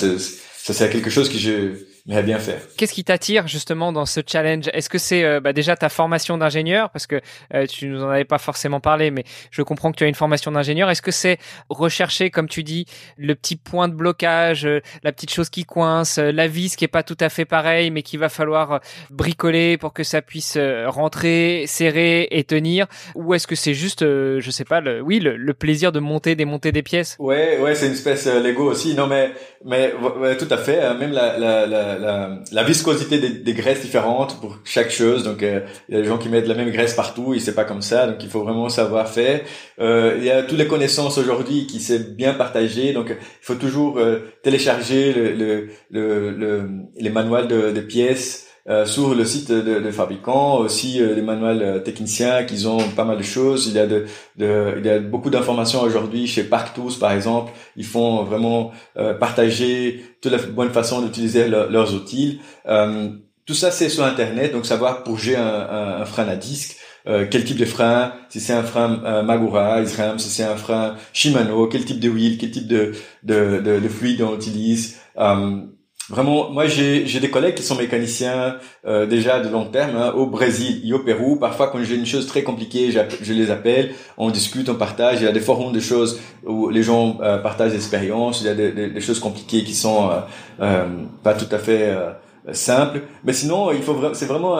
Ça, 0.62 0.74
c'est 0.74 0.90
quelque 0.90 1.10
chose 1.10 1.30
que 1.30 1.38
je 1.38 1.74
mais 2.06 2.22
bien 2.22 2.38
faire. 2.38 2.60
Qu'est-ce 2.76 2.92
qui 2.92 3.04
t'attire 3.04 3.46
justement 3.46 3.92
dans 3.92 4.06
ce 4.06 4.20
challenge? 4.26 4.68
Est-ce 4.72 4.88
que 4.88 4.98
c'est 4.98 5.24
euh, 5.24 5.40
bah, 5.40 5.52
déjà 5.52 5.76
ta 5.76 5.88
formation 5.88 6.38
d'ingénieur? 6.38 6.90
Parce 6.90 7.06
que 7.06 7.20
euh, 7.54 7.66
tu 7.66 7.88
nous 7.88 8.02
en 8.02 8.08
avais 8.08 8.24
pas 8.24 8.38
forcément 8.38 8.80
parlé, 8.80 9.10
mais 9.10 9.24
je 9.50 9.62
comprends 9.62 9.92
que 9.92 9.96
tu 9.96 10.04
as 10.04 10.06
une 10.06 10.14
formation 10.14 10.50
d'ingénieur. 10.50 10.90
Est-ce 10.90 11.02
que 11.02 11.10
c'est 11.10 11.38
rechercher, 11.68 12.30
comme 12.30 12.48
tu 12.48 12.62
dis, 12.62 12.86
le 13.16 13.34
petit 13.34 13.56
point 13.56 13.88
de 13.88 13.94
blocage, 13.94 14.66
euh, 14.66 14.80
la 15.02 15.12
petite 15.12 15.30
chose 15.30 15.50
qui 15.50 15.64
coince, 15.64 16.18
la 16.18 16.48
vis 16.48 16.76
qui 16.76 16.84
est 16.84 16.88
pas 16.88 17.02
tout 17.02 17.16
à 17.20 17.28
fait 17.28 17.44
pareil, 17.44 17.90
mais 17.90 18.02
qu'il 18.02 18.18
va 18.18 18.28
falloir 18.28 18.80
bricoler 19.10 19.76
pour 19.76 19.92
que 19.92 20.02
ça 20.02 20.22
puisse 20.22 20.58
rentrer, 20.86 21.64
serrer 21.66 22.28
et 22.30 22.44
tenir? 22.44 22.86
Ou 23.14 23.34
est-ce 23.34 23.46
que 23.46 23.54
c'est 23.54 23.74
juste, 23.74 24.00
je 24.02 24.50
sais 24.50 24.64
pas, 24.64 24.80
le, 24.80 25.00
oui, 25.00 25.20
le, 25.20 25.54
plaisir 25.54 25.92
de 25.92 26.00
monter, 26.00 26.34
démonter 26.34 26.72
des 26.72 26.82
pièces? 26.82 27.16
Ouais, 27.18 27.58
ouais, 27.58 27.74
c'est 27.74 27.86
une 27.86 27.92
espèce 27.92 28.26
Lego 28.26 28.70
aussi. 28.70 28.94
Non, 28.94 29.06
mais 29.06 29.32
mais 29.64 29.92
tout 30.38 30.48
à 30.50 30.56
fait. 30.56 30.59
Hein. 30.68 30.94
Même 30.94 31.12
la, 31.12 31.38
la, 31.38 31.66
la 31.66 32.40
la, 32.50 32.64
viscosité 32.64 33.18
des, 33.18 33.52
graisses 33.54 33.80
différentes 33.80 34.40
pour 34.40 34.58
chaque 34.64 34.90
chose. 34.90 35.24
Donc, 35.24 35.42
euh, 35.42 35.60
il 35.88 35.94
y 35.94 35.98
a 35.98 36.02
des 36.02 36.08
gens 36.08 36.18
qui 36.18 36.28
mettent 36.28 36.46
la 36.46 36.54
même 36.54 36.70
graisse 36.70 36.94
partout 36.94 37.34
et 37.34 37.40
c'est 37.40 37.54
pas 37.54 37.64
comme 37.64 37.82
ça. 37.82 38.06
Donc, 38.06 38.22
il 38.22 38.28
faut 38.28 38.42
vraiment 38.42 38.68
savoir 38.68 39.08
faire. 39.08 39.40
Euh, 39.80 40.14
il 40.18 40.24
y 40.24 40.30
a 40.30 40.42
toutes 40.42 40.58
les 40.58 40.68
connaissances 40.68 41.18
aujourd'hui 41.18 41.66
qui 41.66 41.80
s'est 41.80 42.00
bien 42.00 42.34
partagées. 42.34 42.92
Donc, 42.92 43.08
il 43.10 43.44
faut 43.44 43.54
toujours 43.54 43.98
euh, 43.98 44.20
télécharger 44.42 45.12
le, 45.12 45.68
le, 45.90 46.68
les 46.98 47.10
manuels 47.10 47.48
de, 47.48 47.70
de 47.70 47.80
pièces 47.80 48.49
euh, 48.68 48.84
sur 48.84 49.14
le 49.14 49.24
site 49.24 49.50
de, 49.50 49.80
de 49.80 49.90
fabricants, 49.90 50.58
aussi 50.58 51.00
euh, 51.00 51.14
les 51.14 51.22
manuels 51.22 51.62
euh, 51.62 51.78
techniciens 51.78 52.44
qui 52.44 52.66
ont 52.66 52.90
pas 52.90 53.04
mal 53.04 53.16
de 53.16 53.22
choses. 53.22 53.66
Il 53.68 53.74
y 53.74 53.78
a, 53.78 53.86
de, 53.86 54.04
de 54.36 54.74
il 54.78 54.84
y 54.84 54.90
a 54.90 54.98
beaucoup 54.98 55.30
d'informations 55.30 55.80
aujourd'hui 55.80 56.26
chez 56.26 56.44
Parktools 56.44 56.98
par 57.00 57.12
exemple. 57.12 57.52
Ils 57.76 57.86
font 57.86 58.22
vraiment 58.24 58.72
partager 59.18 60.04
toute 60.20 60.32
la 60.32 60.38
bonne 60.38 60.70
façon 60.70 61.00
d'utiliser 61.00 61.48
leurs 61.48 61.94
outils. 61.94 62.40
tout 63.46 63.54
ça 63.54 63.70
c'est 63.70 63.88
sur 63.88 64.04
Internet, 64.04 64.52
donc 64.52 64.66
savoir 64.66 65.04
bouger 65.04 65.36
un, 65.36 65.42
un, 65.42 66.02
un 66.02 66.04
frein 66.04 66.28
à 66.28 66.36
disque. 66.36 66.76
quel 67.04 67.44
type 67.44 67.56
de 67.56 67.64
frein, 67.64 68.12
si 68.28 68.40
c'est 68.40 68.52
un 68.52 68.62
frein 68.62 69.22
Magura, 69.22 69.80
Isram, 69.80 70.18
si 70.18 70.28
c'est 70.28 70.44
un 70.44 70.56
frein 70.56 70.96
Shimano, 71.12 71.66
quel 71.68 71.84
type 71.84 72.00
de 72.00 72.08
wheel, 72.10 72.36
quel 72.38 72.50
type 72.50 72.66
de, 72.68 72.92
de, 73.22 73.60
de 73.60 73.88
fluide 73.88 74.22
on 74.22 74.34
utilise. 74.34 74.98
Vraiment, 76.10 76.50
moi 76.50 76.66
j'ai 76.66 77.20
des 77.20 77.30
collègues 77.30 77.54
qui 77.54 77.62
sont 77.62 77.76
mécaniciens 77.76 78.56
euh, 78.84 79.06
déjà 79.06 79.38
de 79.38 79.48
long 79.48 79.66
terme 79.66 79.96
hein, 79.96 80.12
au 80.16 80.26
Brésil 80.26 80.82
et 80.84 80.92
au 80.92 80.98
Pérou. 80.98 81.36
Parfois, 81.36 81.68
quand 81.68 81.80
j'ai 81.84 81.94
une 81.94 82.04
chose 82.04 82.26
très 82.26 82.42
compliquée, 82.42 82.90
je 82.90 83.32
les 83.32 83.50
appelle, 83.52 83.90
on 84.18 84.30
discute, 84.30 84.68
on 84.68 84.74
partage. 84.74 85.20
Il 85.20 85.24
y 85.24 85.28
a 85.28 85.32
des 85.32 85.40
forums 85.40 85.72
de 85.72 85.78
choses 85.78 86.20
où 86.44 86.68
les 86.68 86.82
gens 86.82 87.18
euh, 87.22 87.38
partagent 87.38 87.70
des 87.70 87.76
expériences. 87.76 88.40
Il 88.40 88.48
y 88.48 88.50
a 88.50 88.54
des, 88.54 88.72
des, 88.72 89.00
choses 89.00 89.20
compliquées 89.20 89.62
qui 89.62 89.74
sont 89.74 90.10
euh, 90.10 90.18
euh 90.60 90.84
pas 91.22 91.34
tout 91.34 91.54
à 91.54 91.58
fait 91.58 91.96
simples. 92.52 93.02
Mais 93.22 93.32
sinon, 93.32 93.70
il 93.70 93.82
faut 93.82 93.96
c'est 94.12 94.26
vraiment 94.26 94.58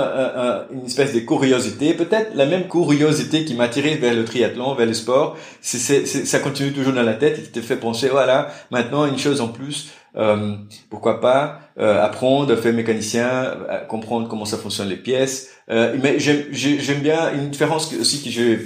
une 0.73 0.87
espèce 0.87 1.13
de 1.15 1.21
curiosité, 1.21 1.95
peut-être 1.95 2.31
la 2.37 2.47
même 2.47 2.69
curiosité 2.69 3.45
qui 3.45 3.55
m'a 3.55 3.65
attiré 3.65 3.97
vers 3.97 4.15
le 4.15 4.25
triathlon, 4.25 4.75
vers 4.75 4.87
le 4.87 4.95
sport. 4.95 5.37
Ça 5.63 6.39
continue 6.39 6.73
toujours 6.73 6.93
dans 6.93 7.03
la 7.03 7.15
tête 7.15 7.39
et 7.39 7.43
qui 7.43 7.51
te 7.51 7.61
fait 7.61 7.77
penser 7.77 8.09
voilà 8.09 8.51
maintenant 8.71 9.05
une 9.07 9.19
chose 9.19 9.41
en 9.41 9.49
plus 9.49 9.91
euh, 10.17 10.55
pourquoi 10.89 11.21
pas 11.21 11.61
euh, 11.79 12.03
apprendre, 12.03 12.55
faire 12.57 12.75
mécanicien, 12.75 13.57
euh, 13.71 13.85
comprendre 13.87 14.29
comment 14.29 14.45
ça 14.45 14.59
fonctionne 14.59 14.89
les 14.89 14.97
pièces. 14.97 15.51
Euh, 15.71 15.97
mais 16.03 16.19
j'aime 16.19 17.01
bien 17.01 17.33
une 17.33 17.49
différence 17.49 17.93
aussi 17.95 18.23
que 18.23 18.29
j'ai 18.29 18.59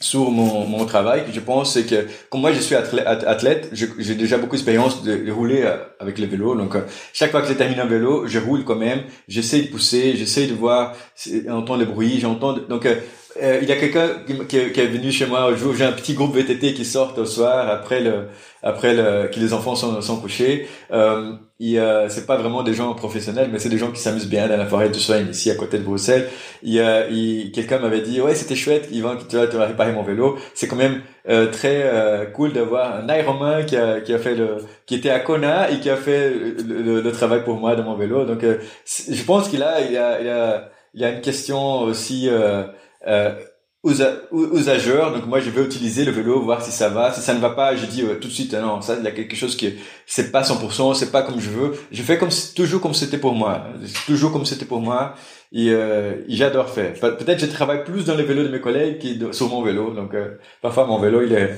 sur 0.00 0.30
mon, 0.30 0.66
mon 0.66 0.84
travail 0.84 1.24
que 1.24 1.32
je 1.32 1.38
pense 1.38 1.74
c'est 1.74 1.84
que 1.84 2.08
comme 2.28 2.40
moi 2.40 2.52
je 2.52 2.58
suis 2.58 2.74
athlète, 2.74 3.70
j'ai 3.72 4.14
déjà 4.16 4.36
beaucoup 4.36 4.56
d'expérience 4.56 5.04
de, 5.04 5.30
rouler 5.30 5.64
avec 6.00 6.18
le 6.18 6.26
vélo 6.26 6.56
donc 6.56 6.74
chaque 7.12 7.30
fois 7.30 7.40
que 7.40 7.46
je 7.46 7.52
termine 7.52 7.78
un 7.78 7.86
vélo 7.86 8.26
je 8.26 8.40
roule 8.40 8.64
quand 8.64 8.74
même 8.74 9.02
j'essaie 9.28 9.62
de 9.62 9.68
pousser 9.68 10.16
j'essaie 10.16 10.48
de 10.48 10.54
voir 10.54 10.96
entendre 11.48 11.78
le 11.78 11.84
bruit 11.84 12.18
j'entends 12.18 12.54
donc 12.54 12.88
euh, 13.40 13.58
il 13.62 13.68
y 13.68 13.72
a 13.72 13.76
quelqu'un 13.76 14.08
qui, 14.48 14.56
est 14.56 14.86
venu 14.86 15.10
chez 15.10 15.26
moi 15.26 15.50
j'ai 15.76 15.84
un 15.84 15.92
petit 15.92 16.14
groupe 16.14 16.34
VTT 16.34 16.74
qui 16.74 16.84
sort 16.84 17.14
au 17.16 17.24
soir 17.24 17.68
après 17.68 18.00
le 18.00 18.26
après 18.62 18.94
le 18.94 19.28
que 19.28 19.40
les 19.40 19.52
enfants 19.54 19.74
sont, 19.74 20.00
sont 20.00 20.20
couchés. 20.20 20.68
Euh, 20.92 21.32
euh, 21.62 22.08
c'est 22.08 22.26
pas 22.26 22.36
vraiment 22.36 22.62
des 22.64 22.74
gens 22.74 22.92
professionnels 22.94 23.48
mais 23.52 23.58
c'est 23.60 23.68
des 23.68 23.78
gens 23.78 23.92
qui 23.92 24.00
s'amusent 24.00 24.28
bien 24.28 24.48
dans 24.48 24.56
la 24.56 24.66
forêt 24.66 24.88
du 24.90 24.98
soin 24.98 25.18
ici 25.18 25.50
à 25.50 25.54
côté 25.54 25.78
de 25.78 25.84
Bruxelles. 25.84 26.28
Il, 26.62 26.74
il 27.10 27.52
quelqu'un 27.52 27.78
m'avait 27.78 28.00
dit 28.00 28.20
ouais 28.20 28.34
c'était 28.34 28.56
chouette 28.56 28.88
Yvan 28.90 29.16
tu 29.28 29.36
vas 29.36 29.46
tu 29.46 29.56
vas 29.56 29.66
réparer 29.66 29.92
mon 29.92 30.02
vélo. 30.02 30.36
C'est 30.54 30.66
quand 30.66 30.76
même 30.76 31.00
euh, 31.28 31.50
très 31.50 31.82
euh, 31.84 32.26
cool 32.26 32.52
d'avoir 32.52 32.96
un 32.96 33.16
Ironman 33.16 33.64
qui 33.64 33.76
a 33.76 34.00
qui 34.00 34.12
a 34.12 34.18
fait 34.18 34.34
le 34.34 34.58
qui 34.86 34.94
était 34.96 35.10
à 35.10 35.20
Kona 35.20 35.70
et 35.70 35.78
qui 35.80 35.88
a 35.88 35.96
fait 35.96 36.30
le, 36.30 37.00
le, 37.00 37.12
travail 37.12 37.44
pour 37.44 37.56
moi 37.56 37.76
de 37.76 37.82
mon 37.82 37.94
vélo. 37.94 38.24
Donc 38.24 38.44
je 38.44 39.22
pense 39.24 39.48
qu'il 39.48 39.62
a 39.62 39.80
il 39.80 39.96
a 39.96 40.20
il 40.20 40.28
a 40.28 40.68
a 41.00 41.08
une 41.10 41.20
question 41.20 41.82
aussi 41.82 42.28
euh, 42.28 42.64
euh, 43.06 43.34
usageur. 43.84 45.12
Donc 45.12 45.26
moi, 45.26 45.40
je 45.40 45.50
vais 45.50 45.62
utiliser 45.62 46.04
le 46.04 46.12
vélo, 46.12 46.40
voir 46.40 46.62
si 46.62 46.70
ça 46.70 46.88
va. 46.88 47.12
Si 47.12 47.20
ça 47.20 47.34
ne 47.34 47.40
va 47.40 47.50
pas, 47.50 47.74
je 47.74 47.86
dis 47.86 48.04
tout 48.20 48.28
de 48.28 48.32
suite, 48.32 48.54
non, 48.54 48.80
ça, 48.80 48.96
il 48.98 49.04
y 49.04 49.08
a 49.08 49.12
quelque 49.12 49.36
chose 49.36 49.56
qui 49.56 49.74
c'est 50.06 50.30
pas 50.30 50.42
100%, 50.42 50.94
c'est 50.94 51.10
pas 51.10 51.22
comme 51.22 51.40
je 51.40 51.50
veux. 51.50 51.72
Je 51.90 52.02
fais 52.02 52.18
comme 52.18 52.30
toujours 52.54 52.80
comme 52.80 52.94
c'était 52.94 53.18
pour 53.18 53.34
moi, 53.34 53.64
toujours 54.06 54.32
comme 54.32 54.46
c'était 54.46 54.66
pour 54.66 54.80
moi. 54.80 55.14
Et, 55.52 55.70
euh, 55.70 56.14
j'adore 56.28 56.70
faire. 56.70 56.94
Peut-être 56.94 57.40
je 57.40 57.46
travaille 57.46 57.84
plus 57.84 58.04
dans 58.06 58.14
le 58.14 58.22
vélo 58.22 58.42
de 58.42 58.48
mes 58.48 58.60
collègues 58.60 58.98
que 58.98 59.32
sur 59.32 59.48
mon 59.48 59.62
vélo. 59.62 59.92
Donc 59.92 60.14
euh, 60.14 60.38
parfois 60.62 60.86
mon 60.86 60.98
vélo, 60.98 61.22
il 61.22 61.32
est 61.32 61.50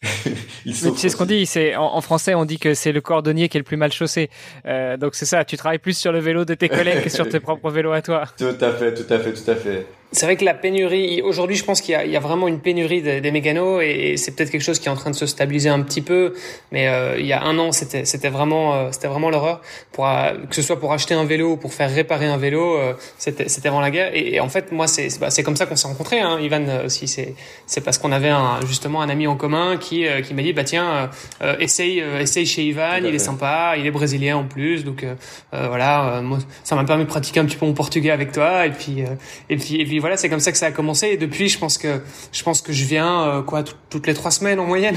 c'est 0.72 1.08
ce 1.08 1.16
qu'on 1.16 1.24
dit, 1.24 1.44
c'est 1.44 1.74
en, 1.74 2.00
français 2.00 2.32
on 2.34 2.44
dit 2.44 2.60
que 2.60 2.72
c'est 2.74 2.92
le 2.92 3.00
cordonnier 3.00 3.48
qui 3.48 3.56
est 3.56 3.60
le 3.60 3.64
plus 3.64 3.76
mal 3.76 3.92
chaussé. 3.92 4.30
Euh, 4.64 4.96
donc 4.96 5.16
c'est 5.16 5.24
ça, 5.24 5.44
tu 5.44 5.56
travailles 5.56 5.80
plus 5.80 5.98
sur 5.98 6.12
le 6.12 6.20
vélo 6.20 6.44
de 6.44 6.54
tes 6.54 6.68
collègues 6.68 7.02
que 7.02 7.08
sur 7.08 7.28
tes 7.28 7.40
propres 7.40 7.70
vélos 7.70 7.90
à 7.90 8.00
toi. 8.00 8.24
Tout 8.38 8.44
à 8.60 8.72
fait, 8.72 8.94
tout 8.94 9.12
à 9.12 9.18
fait, 9.18 9.32
tout 9.32 9.50
à 9.50 9.56
fait. 9.56 9.86
C'est 10.10 10.24
vrai 10.24 10.36
que 10.36 10.44
la 10.44 10.54
pénurie, 10.54 11.20
aujourd'hui, 11.20 11.54
je 11.54 11.64
pense 11.64 11.82
qu'il 11.82 11.94
y, 11.94 12.10
y, 12.10 12.16
a 12.16 12.20
vraiment 12.20 12.48
une 12.48 12.60
pénurie 12.60 13.02
des, 13.02 13.20
des 13.20 13.30
mécanos 13.30 13.82
et, 13.84 14.16
c'est 14.16 14.34
peut-être 14.34 14.50
quelque 14.50 14.62
chose 14.62 14.78
qui 14.78 14.88
est 14.88 14.90
en 14.90 14.96
train 14.96 15.10
de 15.10 15.16
se 15.16 15.26
stabiliser 15.26 15.68
un 15.68 15.82
petit 15.82 16.00
peu. 16.00 16.34
Mais 16.72 16.88
euh, 16.88 17.18
il 17.18 17.26
y 17.26 17.34
a 17.34 17.42
un 17.42 17.58
an, 17.58 17.72
c'était 17.72 18.28
vraiment 18.30 18.74
euh, 18.74 18.88
c'était 18.90 19.08
vraiment 19.08 19.28
l'horreur. 19.28 19.60
Pour 19.92 20.06
euh, 20.08 20.32
que 20.48 20.54
ce 20.54 20.62
soit 20.62 20.80
pour 20.80 20.94
acheter 20.94 21.12
un 21.12 21.24
vélo 21.24 21.52
ou 21.52 21.56
pour 21.58 21.74
faire 21.74 21.92
réparer 21.92 22.26
un 22.26 22.38
vélo, 22.38 22.78
c'était 23.18 23.50
c'était 23.50 23.68
vraiment 23.68 23.82
la 23.82 23.90
guerre. 23.90 24.10
Et, 24.14 24.40
en 24.40 24.48
fait, 24.48 24.72
moi, 24.72 24.86
c'est 24.86 25.08
bah, 25.20 25.28
comme 25.44 25.56
ça 25.56 25.66
qu'on 25.66 25.76
s'est 25.76 25.88
rencontrés, 25.88 26.20
hein, 26.20 26.38
Ivan 26.40 26.64
aussi. 26.86 27.06
C'est 27.06 27.34
c'est 27.66 27.82
parce 27.82 27.98
qu'on 27.98 28.12
avait 28.12 28.30
un, 28.30 28.60
justement 28.66 29.02
un 29.02 29.10
ami 29.10 29.26
en 29.26 29.36
commun 29.36 29.76
qui 29.76 30.06
qui 30.26 30.32
m'a 30.32 30.42
dit 30.42 30.54
bah 30.54 30.64
tiens 30.64 31.10
essaye 31.58 31.98
essaye 31.98 32.46
chez 32.46 32.62
Ivan, 32.62 33.00
il 33.04 33.14
est 33.14 33.18
sympa, 33.18 33.74
il 33.76 33.86
est 33.86 33.90
brésilien 33.90 34.38
en 34.38 34.44
plus, 34.44 34.84
donc 34.84 35.04
voilà, 35.52 36.20
moi, 36.22 36.38
ça 36.64 36.76
m'a 36.76 36.84
permis 36.84 37.04
de 37.04 37.08
pratiquer 37.08 37.40
un 37.40 37.44
petit 37.44 37.56
peu 37.56 37.66
mon 37.66 37.74
portugais 37.74 38.10
avec 38.10 38.32
toi 38.32 38.66
et 38.66 38.70
puis 38.70 39.04
et 39.50 39.56
puis 39.56 39.80
et 39.80 39.84
puis 39.84 39.97
voilà, 40.00 40.16
c'est 40.16 40.28
comme 40.28 40.40
ça 40.40 40.52
que 40.52 40.58
ça 40.58 40.66
a 40.66 40.72
commencé. 40.72 41.08
Et 41.08 41.16
depuis, 41.16 41.48
je 41.48 41.58
pense 41.58 41.78
que 41.78 42.00
je 42.32 42.42
pense 42.42 42.62
que 42.62 42.72
je 42.72 42.84
viens 42.84 43.28
euh, 43.28 43.42
quoi 43.42 43.62
toutes 43.90 44.06
les 44.06 44.14
trois 44.14 44.30
semaines 44.30 44.60
en 44.60 44.66
moyenne. 44.66 44.96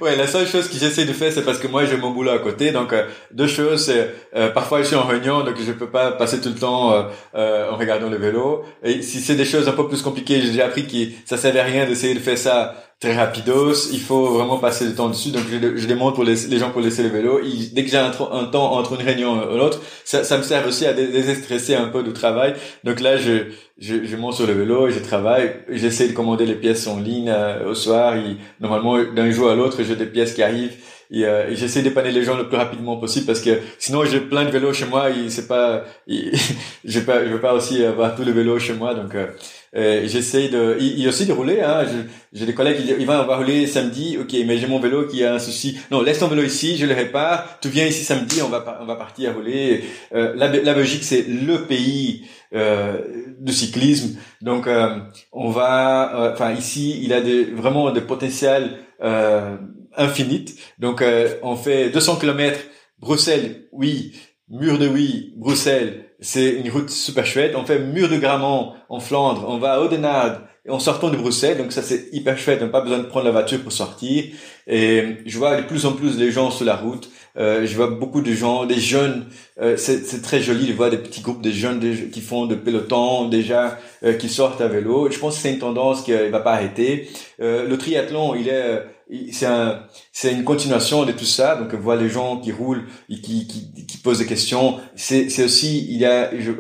ouais, 0.01 0.17
la 0.17 0.27
seule 0.27 0.47
chose 0.47 0.69
que 0.69 0.77
j'essaie 0.77 1.05
de 1.05 1.13
faire, 1.13 1.33
c'est 1.33 1.45
parce 1.45 1.59
que 1.59 1.67
moi 1.67 1.85
j'ai 1.85 1.97
mon 1.97 2.11
boulot 2.11 2.31
à 2.31 2.39
côté. 2.39 2.71
Donc 2.73 2.93
euh, 2.93 3.07
deux 3.33 3.47
choses, 3.47 3.87
c'est 3.87 4.15
euh, 4.35 4.51
parfois 4.51 4.83
je 4.83 4.89
suis 4.89 4.97
en 4.97 5.07
réunion, 5.07 5.45
donc 5.45 5.57
je 5.59 5.73
peux 5.73 5.91
pas 5.91 6.13
passer 6.13 6.41
tout 6.41 6.51
le 6.51 6.57
temps 6.57 7.11
en 7.35 7.77
regardant 7.77 8.09
le 8.09 8.17
vélo. 8.17 8.65
Et 8.83 9.03
si 9.03 9.21
c'est 9.21 9.37
des 9.37 9.45
choses 9.45 9.69
un 9.69 9.73
peu 9.73 9.89
plus 9.89 10.03
compliquées, 10.03 10.41
j'ai 10.41 10.63
appris 10.63 10.87
que 10.87 11.13
ça 11.25 11.37
servait 11.37 11.61
à 11.61 11.65
rien 11.65 11.87
d'essayer 11.87 12.15
de 12.15 12.21
faire 12.21 12.39
ça 12.39 12.75
très 13.03 13.17
rapidos. 13.17 13.91
Il 13.93 14.01
faut 14.01 14.27
vraiment 14.27 14.59
passer 14.59 14.85
le 14.87 14.95
temps 14.95 15.09
dessus. 15.09 15.31
Donc, 15.31 15.43
je, 15.51 15.77
je 15.77 15.87
demande 15.89 16.15
pour 16.15 16.23
les, 16.23 16.37
les, 16.49 16.59
gens 16.59 16.71
pour 16.71 16.81
laisser 16.81 17.03
le 17.03 17.09
vélo. 17.09 17.41
dès 17.73 17.85
que 17.85 17.91
j'ai 17.91 17.99
un, 17.99 18.11
temps 18.11 18.73
entre 18.73 18.95
une 18.95 19.05
réunion 19.05 19.51
et 19.51 19.59
l'autre, 19.59 19.81
ça, 20.05 20.23
ça, 20.23 20.39
me 20.39 20.43
sert 20.43 20.67
aussi 20.67 20.87
à 20.87 20.93
déstresser 20.93 21.75
un 21.75 21.89
peu 21.89 22.05
du 22.05 22.13
travail. 22.13 22.55
Donc 22.85 23.01
là, 23.01 23.17
je, 23.17 23.47
je, 23.79 24.05
je 24.05 24.17
monte 24.17 24.35
sur 24.35 24.47
le 24.47 24.53
vélo 24.53 24.87
et 24.87 24.93
je 24.93 25.01
travaille. 25.01 25.57
J'essaie 25.69 26.09
de 26.09 26.13
commander 26.13 26.47
les 26.47 26.55
pièces 26.55 26.87
en 26.87 27.01
ligne 27.01 27.29
euh, 27.29 27.71
au 27.71 27.75
soir. 27.75 28.15
Et, 28.17 28.37
normalement, 28.61 29.03
d'un 29.03 29.31
jour 29.33 29.51
à 29.51 29.57
l'autre, 29.57 29.83
j'ai 29.83 29.97
des 29.97 30.07
pièces 30.07 30.35
qui 30.35 30.43
arrivent. 30.43 30.77
Et, 31.11 31.25
euh, 31.25 31.55
j'essaie 31.55 31.83
d'épanner 31.83 32.11
les 32.11 32.25
gens 32.25 32.37
le 32.37 32.49
plus 32.49 32.57
rapidement 32.57 32.97
possible 32.97 33.27
parce 33.27 33.41
que 33.41 33.59
sinon 33.79 34.05
j'ai 34.05 34.21
plein 34.21 34.45
de 34.45 34.51
vélos 34.51 34.73
chez 34.73 34.87
moi 34.87 35.11
et 35.11 35.31
c'est 35.31 35.47
pas, 35.47 35.85
je 36.09 37.01
pas, 37.01 37.25
je 37.25 37.31
veux 37.31 37.41
pas 37.41 37.55
aussi 37.55 37.85
avoir 37.85 38.15
tous 38.15 38.25
les 38.25 38.33
vélos 38.33 38.59
chez 38.59 38.75
moi. 38.75 38.95
Donc 38.95 39.15
euh, 39.15 39.27
euh, 39.75 40.03
j'essaie 40.07 40.49
de, 40.49 40.77
il, 40.81 41.09
aussi 41.09 41.25
de 41.27 41.33
rouler. 41.33 41.61
Hein. 41.61 41.85
J'ai 42.33 42.45
des 42.45 42.55
collègues 42.55 42.77
qui 42.77 42.83
disent, 42.83 42.97
on 42.99 43.05
va 43.05 43.37
rouler 43.37 43.67
samedi. 43.67 44.19
Ok, 44.21 44.35
mais 44.47 44.59
j'ai 44.59 44.67
mon 44.67 44.81
vélo 44.81 45.07
qui 45.07 45.25
a 45.25 45.35
un 45.35 45.39
souci. 45.39 45.79
Non, 45.91 46.03
laisse 46.03 46.19
ton 46.19 46.29
vélo 46.29 46.43
ici, 46.43 46.77
je 46.77 46.87
le 46.87 46.95
répare. 46.95 47.59
Tu 47.61 47.69
viens 47.69 47.87
ici 47.87 48.05
samedi, 48.05 48.43
on 48.43 48.49
va 48.49 48.79
on 48.83 48.85
va 48.85 48.97
partir 48.97 49.31
à 49.31 49.33
rouler. 49.33 49.85
Euh, 50.15 50.35
la, 50.37 50.49
la 50.49 50.75
Belgique, 50.75 51.05
c'est 51.05 51.27
le 51.27 51.63
pays 51.63 52.27
euh, 52.55 52.99
de 53.41 53.51
cyclisme. 53.51 54.19
Donc, 54.43 54.67
euh, 54.67 54.99
on 55.33 55.51
va, 55.51 56.15
euh, 56.15 56.33
enfin 56.35 56.53
ici, 56.53 57.01
il 57.03 57.15
a 57.15 57.23
des, 57.23 57.45
vraiment 57.45 57.91
des 57.93 58.03
potentiels 58.03 58.79
euh, 59.03 59.57
infinites. 59.97 60.59
Donc, 60.79 61.03
on 61.43 61.57
fait 61.57 61.91
200 61.91 62.17
km. 62.17 62.61
Bruxelles, 62.99 63.69
oui. 63.73 64.13
Mur 64.49 64.79
de 64.79 64.87
oui, 64.87 65.33
Bruxelles, 65.39 66.11
c'est 66.21 66.51
une 66.51 66.71
route 66.71 66.91
super 66.91 67.25
chouette. 67.25 67.55
On 67.57 67.65
fait 67.65 67.79
Mur 67.79 68.11
de 68.11 68.19
Gramont 68.19 68.75
en 68.91 69.01
Flandre, 69.01 69.47
on 69.49 69.57
va 69.57 69.75
à 69.75 69.81
Audenarde 69.81 70.43
en 70.69 70.79
sortant 70.79 71.09
de 71.09 71.17
Bruxelles. 71.17 71.57
Donc 71.57 71.73
ça 71.73 71.81
c'est 71.81 72.09
hyper 72.13 72.37
chouette, 72.37 72.59
on 72.61 72.67
n'a 72.67 72.71
pas 72.71 72.83
besoin 72.83 72.99
de 72.99 73.05
prendre 73.05 73.25
la 73.25 73.31
voiture 73.31 73.63
pour 73.63 73.73
sortir. 73.73 74.25
Et 74.67 75.17
je 75.25 75.39
vois 75.39 75.57
de 75.63 75.67
plus 75.67 75.87
en 75.87 75.93
plus 75.93 76.19
de 76.19 76.29
gens 76.29 76.51
sur 76.51 76.67
la 76.67 76.77
route. 76.77 77.09
Euh, 77.39 77.67
je 77.67 77.75
vois 77.77 77.89
beaucoup 77.89 78.21
de 78.21 78.33
gens, 78.33 78.67
des 78.67 78.79
jeunes. 78.79 79.27
Euh, 79.61 79.77
c'est 79.77 80.23
très 80.23 80.41
joli 80.41 80.67
de 80.67 80.73
voir 80.73 80.91
des 80.91 80.99
petits 80.99 81.23
groupes 81.23 81.43
de 81.43 81.51
jeunes 81.51 81.81
qui 82.11 82.21
font 82.21 82.47
de 82.47 82.55
peloton 82.55 83.29
déjà, 83.29 83.79
euh, 84.05 84.15
qui 84.15 84.29
sortent 84.29 84.61
à 84.61 84.69
vélo. 84.69 85.11
Je 85.11 85.19
pense 85.19 85.37
que 85.37 85.43
c'est 85.43 85.53
une 85.53 85.59
tendance 85.59 86.03
qui 86.03 86.13
ne 86.13 86.29
va 86.29 86.41
pas 86.41 86.55
arrêter. 86.55 87.09
Euh, 87.41 87.67
le 87.67 87.79
triathlon, 87.79 88.35
il 88.35 88.49
est 88.49 88.83
c'est 89.31 89.47
un, 89.47 89.83
une 90.25 90.45
continuation 90.45 91.05
de 91.05 91.13
tout 91.13 91.27
ça. 91.27 91.57
Donc, 91.57 91.75
voir 91.75 91.97
les 91.97 92.09
gens 92.09 92.39
qui 92.39 92.51
roulent 92.51 92.85
et 93.11 93.21
qui, 93.21 93.47
qui, 93.47 93.87
qui 93.87 93.99
posent 93.99 94.21
des 94.21 94.27
questions. 94.27 94.79
C'est 94.97 95.45
aussi, 95.45 95.87
il 95.91 95.99
y 95.99 96.07
a, 96.07 96.31
je, 96.39 96.51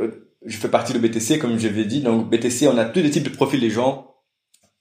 je 0.45 0.57
fais 0.57 0.69
partie 0.69 0.93
de 0.93 0.99
BTC, 0.99 1.39
comme 1.39 1.59
je 1.59 1.69
l'ai 1.69 1.85
dit. 1.85 2.01
Donc, 2.01 2.29
BTC, 2.29 2.67
on 2.69 2.77
a 2.77 2.85
tous 2.85 3.01
les 3.01 3.11
types 3.11 3.23
de 3.23 3.35
profils 3.35 3.61
des 3.61 3.71
gens, 3.71 4.15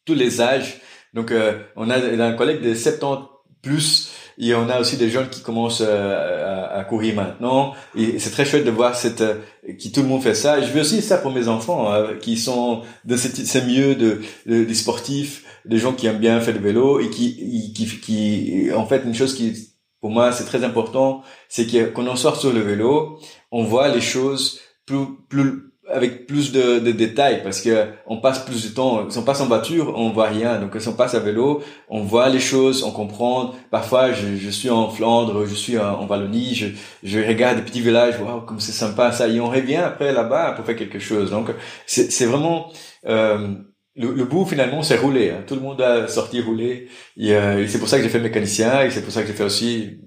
tous 0.06 0.16
les 0.16 0.42
âges. 0.42 0.82
Donc, 1.14 1.32
euh, 1.32 1.60
on 1.76 1.90
a 1.90 1.98
un 1.98 2.34
collègue 2.34 2.62
de 2.62 2.74
70 2.74 3.28
plus 3.62 4.01
et 4.38 4.54
on 4.56 4.70
a 4.70 4.80
aussi 4.80 4.98
des 4.98 5.10
jeunes 5.10 5.30
qui 5.30 5.42
commencent 5.42 5.84
euh, 5.86 6.80
à, 6.80 6.84
courir 6.84 7.16
maintenant. 7.16 7.74
Et 7.96 8.20
c'est 8.20 8.32
très 8.32 8.46
chouette 8.46 8.66
de 8.66 8.72
voir 8.72 8.96
cette, 8.96 9.22
euh, 9.22 9.36
qui 9.78 9.92
tout 9.92 10.02
le 10.02 10.08
monde 10.08 10.24
fait 10.24 10.36
ça. 10.36 10.62
Je 10.62 10.72
veux 10.72 10.82
aussi 10.82 11.02
ça 11.02 11.18
pour 11.18 11.32
mes 11.32 11.48
enfants, 11.48 11.92
hein, 11.92 12.08
qui 12.20 12.38
sont 12.38 12.82
dans 13.06 13.18
ces 13.18 13.62
milieux 13.62 13.96
de, 13.96 14.22
de, 14.46 14.64
des 14.64 14.76
sportifs 14.76 15.46
des 15.66 15.78
gens 15.78 15.94
qui 15.94 16.08
aiment 16.08 16.20
bien 16.20 16.40
faire 16.42 16.54
du 16.54 16.60
vélo 16.60 17.00
et 17.00 17.10
qui, 17.10 17.74
qui, 17.74 17.86
qui, 18.00 18.72
en 18.74 18.86
fait, 18.86 19.04
une 19.06 19.14
chose 19.14 19.36
qui, 19.36 19.54
pour 20.00 20.10
moi, 20.10 20.32
c'est 20.32 20.46
très 20.46 20.64
important, 20.64 21.22
c'est 21.50 21.94
qu'on 21.94 22.08
en 22.08 22.16
sort 22.16 22.38
sur 22.38 22.52
le 22.52 22.62
vélo, 22.62 23.20
on 23.52 23.64
voit 23.64 23.90
les 23.90 24.02
choses 24.02 24.60
plus, 24.86 25.06
plus, 25.30 25.71
avec 25.92 26.28
plus 26.28 26.52
de, 26.52 26.80
de, 26.80 26.92
détails 26.92 27.42
parce 27.44 27.62
que 27.62 27.88
on 28.06 28.18
passe 28.18 28.40
plus 28.40 28.70
de 28.70 28.74
temps. 28.74 29.10
Si 29.10 29.18
on 29.18 29.24
passe 29.24 29.42
en 29.42 29.48
voiture, 29.48 29.94
on 29.96 30.10
voit 30.10 30.28
rien. 30.28 30.60
Donc 30.60 30.76
si 30.80 30.88
on 30.88 30.94
passe 30.94 31.14
à 31.16 31.20
vélo, 31.20 31.62
on 31.90 32.02
voit 32.02 32.30
les 32.30 32.40
choses, 32.40 32.84
on 32.84 32.92
comprend. 32.92 33.54
Parfois, 33.70 34.12
je, 34.12 34.36
je 34.36 34.50
suis 34.50 34.70
en 34.70 34.90
Flandre, 34.90 35.46
je 35.46 35.54
suis 35.54 35.78
en, 35.78 36.08
Wallonie, 36.08 36.56
je, 36.56 36.68
je 37.04 37.20
regarde 37.20 37.58
des 37.58 37.64
petits 37.64 37.82
villages, 37.82 38.20
waouh, 38.20 38.42
comme 38.42 38.60
c'est 38.60 38.72
sympa 38.72 39.12
ça. 39.12 39.28
Et 39.28 39.40
on 39.40 39.50
revient 39.50 39.78
après 39.78 40.12
là-bas 40.12 40.54
pour 40.54 40.66
faire 40.66 40.76
quelque 40.76 41.00
chose. 41.00 41.32
Donc 41.32 41.50
c'est 41.86 42.26
vraiment 42.26 42.72
euh, 43.08 43.56
le, 43.96 44.14
le, 44.14 44.26
bout 44.26 44.46
finalement 44.46 44.84
c'est 44.84 44.98
rouler. 44.98 45.32
Hein. 45.32 45.44
Tout 45.46 45.56
le 45.56 45.62
monde 45.62 45.82
a 45.82 46.08
sorti 46.08 46.42
rouler. 46.42 46.88
Et, 47.18 47.34
euh, 47.34 47.68
c'est 47.68 47.80
pour 47.80 47.88
ça 47.88 47.98
que 47.98 48.04
j'ai 48.04 48.10
fait 48.10 48.20
mécanicien 48.20 48.84
et 48.84 48.92
c'est 48.92 49.02
pour 49.02 49.12
ça 49.12 49.22
que 49.22 49.28
j'ai 49.28 49.34
fait 49.34 49.44
aussi 49.44 50.00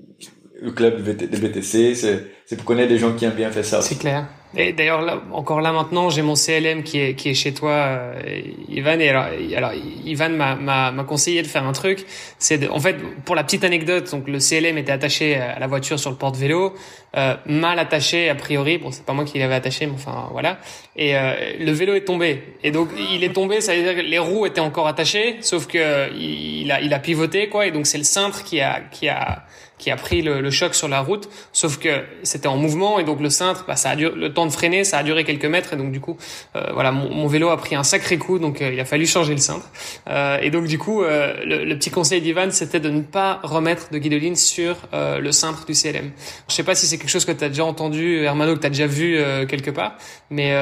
le 0.60 0.72
club 0.72 1.02
de 1.02 1.12
BTC. 1.36 1.94
C'est 1.94 2.56
pour 2.56 2.64
connaître 2.64 2.88
des 2.88 2.98
gens 2.98 3.14
qui 3.14 3.24
aiment 3.24 3.34
bien 3.34 3.50
faire 3.50 3.64
ça. 3.64 3.82
C'est 3.82 3.98
clair. 3.98 4.28
Et 4.56 4.72
d'ailleurs, 4.72 5.02
là, 5.02 5.20
encore 5.32 5.60
là 5.60 5.72
maintenant, 5.72 6.10
j'ai 6.10 6.22
mon 6.22 6.34
CLM 6.34 6.82
qui 6.82 7.00
est, 7.00 7.14
qui 7.14 7.30
est 7.30 7.34
chez 7.34 7.52
toi, 7.52 7.70
euh, 7.72 8.40
Ivan. 8.68 9.00
Et 9.00 9.08
alors, 9.08 9.26
alors 9.56 9.72
Ivan 10.04 10.30
m'a 10.30 11.04
conseillé 11.04 11.42
de 11.42 11.46
faire 11.46 11.64
un 11.64 11.72
truc. 11.72 12.04
C'est 12.38 12.68
en 12.68 12.80
fait, 12.80 12.96
pour 13.24 13.34
la 13.34 13.44
petite 13.44 13.64
anecdote, 13.64 14.10
donc 14.10 14.28
le 14.28 14.38
CLM 14.38 14.78
était 14.78 14.92
attaché 14.92 15.36
à 15.36 15.58
la 15.58 15.66
voiture 15.66 15.98
sur 15.98 16.10
le 16.10 16.16
porte-vélo, 16.16 16.74
euh, 17.16 17.36
mal 17.46 17.78
attaché 17.78 18.28
a 18.28 18.34
priori. 18.34 18.78
Bon, 18.78 18.90
c'est 18.90 19.04
pas 19.04 19.12
moi 19.12 19.24
qui 19.24 19.38
l'avais 19.38 19.54
attaché, 19.54 19.86
mais 19.86 19.94
enfin 19.94 20.28
voilà. 20.32 20.58
Et 20.96 21.16
euh, 21.16 21.34
le 21.58 21.72
vélo 21.72 21.94
est 21.94 22.04
tombé. 22.04 22.42
Et 22.62 22.70
donc 22.70 22.88
il 22.96 23.24
est 23.24 23.32
tombé, 23.32 23.60
ça 23.60 23.74
veut 23.74 23.82
dire 23.82 23.94
que 23.94 24.00
les 24.00 24.18
roues 24.18 24.46
étaient 24.46 24.60
encore 24.60 24.86
attachées, 24.86 25.36
sauf 25.40 25.66
que 25.66 26.12
il 26.16 26.70
a, 26.70 26.80
il 26.80 26.92
a 26.92 26.98
pivoté 26.98 27.48
quoi. 27.48 27.66
Et 27.66 27.70
donc 27.70 27.86
c'est 27.86 27.98
le 27.98 28.04
cintre 28.04 28.44
qui 28.44 28.60
a, 28.60 28.80
qui 28.90 29.08
a 29.08 29.44
qui 29.84 29.90
a 29.90 29.96
pris 29.96 30.22
le, 30.22 30.40
le, 30.40 30.50
choc 30.50 30.74
sur 30.74 30.88
la 30.88 31.00
route, 31.00 31.28
sauf 31.52 31.78
que 31.78 31.90
c'était 32.22 32.46
en 32.48 32.56
mouvement 32.56 32.98
et 32.98 33.04
donc 33.04 33.20
le 33.20 33.28
cintre, 33.28 33.66
bah, 33.68 33.76
ça 33.76 33.90
a 33.90 33.96
duré, 33.96 34.16
le 34.16 34.32
temps 34.32 34.46
de 34.46 34.50
freiner, 34.50 34.82
ça 34.82 34.96
a 34.96 35.02
duré 35.02 35.24
quelques 35.24 35.44
mètres 35.44 35.74
et 35.74 35.76
donc 35.76 35.92
du 35.92 36.00
coup, 36.00 36.16
euh, 36.56 36.70
voilà, 36.72 36.90
mon, 36.90 37.10
mon, 37.10 37.26
vélo 37.26 37.50
a 37.50 37.58
pris 37.58 37.74
un 37.74 37.84
sacré 37.84 38.16
coup, 38.16 38.38
donc 38.38 38.62
euh, 38.62 38.72
il 38.72 38.80
a 38.80 38.86
fallu 38.86 39.06
changer 39.06 39.34
le 39.34 39.40
cintre. 39.40 39.68
Euh, 40.08 40.38
et 40.40 40.48
donc 40.48 40.68
du 40.68 40.78
coup, 40.78 41.02
euh, 41.02 41.34
le, 41.44 41.66
le, 41.66 41.76
petit 41.76 41.90
conseil 41.90 42.22
d'Ivan, 42.22 42.50
c'était 42.50 42.80
de 42.80 42.88
ne 42.88 43.02
pas 43.02 43.40
remettre 43.42 43.90
de 43.90 43.98
guidoline 43.98 44.36
sur 44.36 44.74
euh, 44.94 45.18
le 45.18 45.32
cintre 45.32 45.66
du 45.66 45.74
CLM. 45.74 46.12
Je 46.48 46.54
sais 46.54 46.62
pas 46.62 46.74
si 46.74 46.86
c'est 46.86 46.96
quelque 46.96 47.10
chose 47.10 47.26
que 47.26 47.32
tu 47.32 47.44
as 47.44 47.50
déjà 47.50 47.66
entendu, 47.66 48.22
Hermano, 48.22 48.54
que 48.54 48.60
tu 48.60 48.66
as 48.66 48.70
déjà 48.70 48.86
vu 48.86 49.20
quelque 49.48 49.70
part, 49.70 49.98
mais 50.30 50.52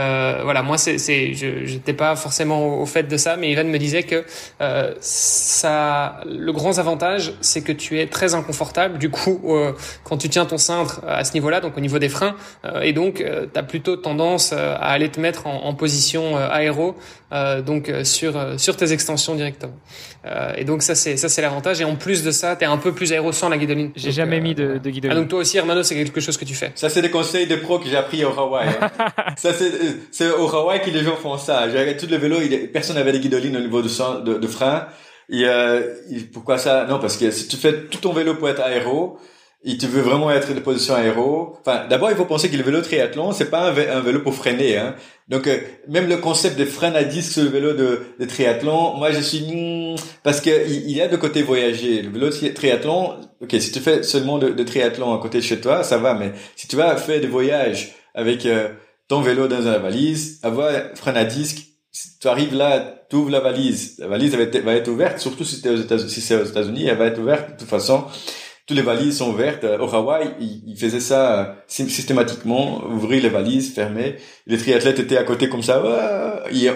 voilà, 0.43 0.63
moi 0.63 0.79
c'est, 0.79 0.99
c'est, 0.99 1.35
je 1.35 1.65
j'étais 1.65 1.93
pas 1.93 2.17
forcément 2.17 2.81
au, 2.81 2.87
fait 2.87 3.05
de 3.05 3.17
ça, 3.17 3.37
mais 3.37 3.53
Ivan 3.53 3.65
me 3.65 3.79
disait 3.79 4.03
que 4.03 4.25
ça, 5.01 6.21
le 6.27 6.53
grand 6.53 6.79
avantage, 6.79 7.35
c'est 7.41 7.63
que 7.63 7.73
tu 7.73 8.01
es 8.01 8.07
très 8.07 8.35
inconfortable 8.35 8.99
du 8.99 9.11
coup 9.13 9.41
euh, 9.45 9.73
quand 10.03 10.17
tu 10.17 10.29
tiens 10.29 10.45
ton 10.45 10.59
cintre 10.59 11.01
euh, 11.05 11.19
à 11.19 11.23
ce 11.23 11.35
niveau-là, 11.35 11.61
donc 11.61 11.77
au 11.77 11.81
niveau 11.81 12.01
des 12.01 12.09
freins, 12.09 12.35
euh, 12.65 12.81
et 12.81 12.93
donc 12.93 13.25
tu 13.25 13.59
as 13.59 13.63
plutôt 13.63 13.97
tendance 13.97 14.53
à 14.53 14.75
aller 14.75 15.09
te 15.09 15.21
mettre 15.21 15.47
en, 15.47 15.67
en 15.67 15.75
position 15.75 16.37
aéro, 16.37 16.97
donc 17.65 17.91
sur 18.03 18.35
sur 18.59 18.77
tes 18.77 18.93
extensions 18.93 19.35
directement. 19.35 19.77
et 20.57 20.65
donc 20.65 20.83
ça 20.83 20.95
c'est 20.95 21.17
ça 21.17 21.29
c'est 21.29 21.43
l'avantage. 21.43 21.81
Et 21.81 21.85
en 21.85 21.97
plus 21.97 22.23
de 22.25 22.31
ça, 22.31 22.57
tu 22.57 22.65
es 22.65 22.67
un 22.67 22.77
peu 22.77 22.93
plus 22.93 23.13
aéro 23.13 23.33
sans 23.33 23.49
la 23.49 23.59
guidoline. 23.59 23.93
J'ai 23.95 24.13
jamais 24.13 24.41
mis 24.41 24.55
de, 24.55 24.79
de 24.79 24.91
guidoline. 24.91 25.17
Ah, 25.17 25.21
donc 25.21 25.29
toi 25.29 25.39
aussi, 25.39 25.57
Hermano, 25.57 25.83
c'est 25.83 25.95
quelque 25.95 26.21
chose 26.21 26.37
que 26.37 26.45
tu 26.45 26.55
fais. 26.55 26.73
Ça 26.75 26.89
c'est 26.89 27.03
des 27.03 27.11
conseils 27.11 27.47
de 27.47 27.57
pro 27.57 27.79
que 27.79 27.89
j'ai 27.89 27.97
appris 27.97 28.25
au 28.25 28.39
Hawaï. 28.39 28.69
Hein. 28.69 28.91
ça 29.37 29.53
c'est 29.53 29.73
c'est 30.11 30.31
au 30.31 30.49
Hawaï 30.55 30.83
que 30.83 30.91
les 30.91 31.05
gens 31.05 31.17
font 31.17 31.39
ça. 31.39 31.69
J'ai 31.71 31.97
tout 31.97 32.07
le 32.11 32.17
vélo, 32.17 32.41
il, 32.41 32.71
personne 32.71 32.97
n'avait 32.97 33.13
des 33.13 33.21
guidolines 33.21 33.57
au 33.57 33.61
niveau 33.61 33.83
de, 33.83 34.25
de, 34.25 34.39
de 34.39 34.47
frein. 34.47 34.87
Et 35.33 35.47
euh, 35.47 35.81
pourquoi 36.33 36.59
ça? 36.59 36.87
Non, 36.87 36.99
parce 36.99 37.17
que 37.17 37.31
si 37.31 37.49
tu 37.49 37.57
fais 37.57 37.87
tout 37.87 37.99
ton 37.99 38.13
vélo 38.13 38.35
pour 38.35 38.49
être 38.51 38.61
aéro, 38.61 39.19
et 39.65 39.79
tu 39.79 39.87
veux 39.87 40.03
vraiment 40.03 40.31
être 40.31 40.55
de 40.55 40.61
position 40.61 40.95
aéro, 40.95 41.57
enfin, 41.61 41.87
d'abord, 41.89 42.11
il 42.11 42.17
faut 42.17 42.25
penser 42.25 42.51
que 42.51 42.57
le 42.57 42.65
vélo 42.65 42.83
triathlon, 42.83 43.33
c'est 43.33 43.49
pas 43.49 43.71
un, 43.71 44.01
vélo 44.01 44.21
pour 44.21 44.35
freiner. 44.35 44.77
Hein. 44.77 44.97
Donc, 45.29 45.47
euh, 45.47 45.57
même 45.89 46.09
le 46.09 46.19
concept 46.19 46.59
de 46.59 46.65
frein 46.65 46.93
à 46.95 47.05
disque 47.05 47.33
sur 47.33 47.45
le 47.45 47.49
vélo 47.49 47.73
de, 47.73 48.03
de 48.19 48.25
triathlon, 48.27 48.97
moi, 48.97 49.13
je 49.13 49.21
suis 49.21 49.41
hmm, 49.41 49.97
parce 50.23 50.41
que 50.41 50.51
il, 50.69 50.91
y 50.91 51.01
a 51.01 51.09
de 51.09 51.17
côté 51.17 51.43
voyager. 51.43 52.03
Le 52.03 52.11
vélo 52.11 52.29
triathlon, 52.31 53.21
ok, 53.41 53.55
si 53.59 53.73
tu 53.73 53.79
fais 53.79 54.03
seulement 54.03 54.39
de, 54.39 54.51
de, 54.51 54.63
triathlon 54.65 55.15
à 55.15 55.19
côté 55.19 55.39
de 55.39 55.45
chez 55.45 55.61
toi, 55.61 55.83
ça 55.83 55.97
va. 55.97 56.15
Mais 56.15 56.33
si 56.57 56.67
tu 56.69 56.77
vas 56.77 56.97
faire 56.97 57.21
des 57.21 57.29
voyages 57.29 57.95
avec 58.15 58.45
euh, 58.45 58.69
ton 59.09 59.21
vélo 59.21 59.47
dans 59.47 59.61
la 59.61 59.79
valise, 59.79 60.41
avoir 60.43 60.73
frein 60.97 61.15
à 61.15 61.25
disque, 61.25 61.72
tu 62.21 62.29
arrives 62.29 62.55
là, 62.55 63.05
tu 63.11 63.17
ouvres 63.17 63.31
la 63.31 63.41
valise, 63.41 63.97
la 63.99 64.07
valise 64.07 64.35
va 64.35 64.73
être, 64.75 64.89
ouverte, 64.89 65.19
surtout 65.19 65.45
si, 65.45 65.61
c'est 65.61 66.37
aux 66.37 66.45
États-Unis, 66.45 66.87
elle 66.87 66.97
va 66.97 67.07
être 67.07 67.19
ouverte 67.19 67.53
de 67.53 67.57
toute 67.59 67.69
façon. 67.69 68.05
Toutes 68.67 68.77
les 68.77 68.83
valises 68.83 69.19
sont 69.19 69.31
ouvertes. 69.31 69.65
Au 69.65 69.93
Hawaï, 69.93 70.35
ils, 70.41 70.77
faisaient 70.77 71.01
ça 71.01 71.41
euh, 71.41 71.53
systématiquement, 71.67 72.85
ouvrir 72.87 73.23
les 73.23 73.29
valises, 73.29 73.75
fermer. 73.75 74.17
Les 74.47 74.57
triathlètes 74.57 75.01
étaient 75.01 75.17
à 75.17 75.25
côté 75.25 75.49
comme 75.49 75.65
ça. 75.65 75.83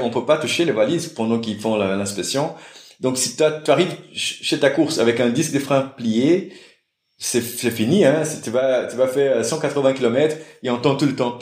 on 0.02 0.11
peut 0.11 0.26
pas 0.26 0.37
toucher 0.37 0.64
les 0.64 0.73
valises 0.73 1.06
pendant 1.06 1.38
qu'ils 1.38 1.61
font 1.61 1.76
l'inspection. 1.76 2.54
Donc 3.00 3.18
si 3.18 3.37
tu 3.37 3.70
arrives 3.70 3.94
chez 4.12 4.58
ta 4.58 4.71
course 4.71 4.99
avec 4.99 5.21
un 5.21 5.28
disque 5.28 5.52
de 5.52 5.58
frein 5.58 5.82
plié, 5.97 6.52
c'est 7.19 7.40
fini 7.40 8.04
hein 8.04 8.25
tu 8.45 8.50
vas 8.50 8.84
tu 8.84 8.97
vas 8.97 9.08
faire 9.08 9.43
180 9.43 9.95
km 9.95 10.36
et 10.62 10.69
on 10.69 10.75
entend 10.75 10.97
tout 10.97 11.06
le 11.06 11.17
temps 11.17 11.38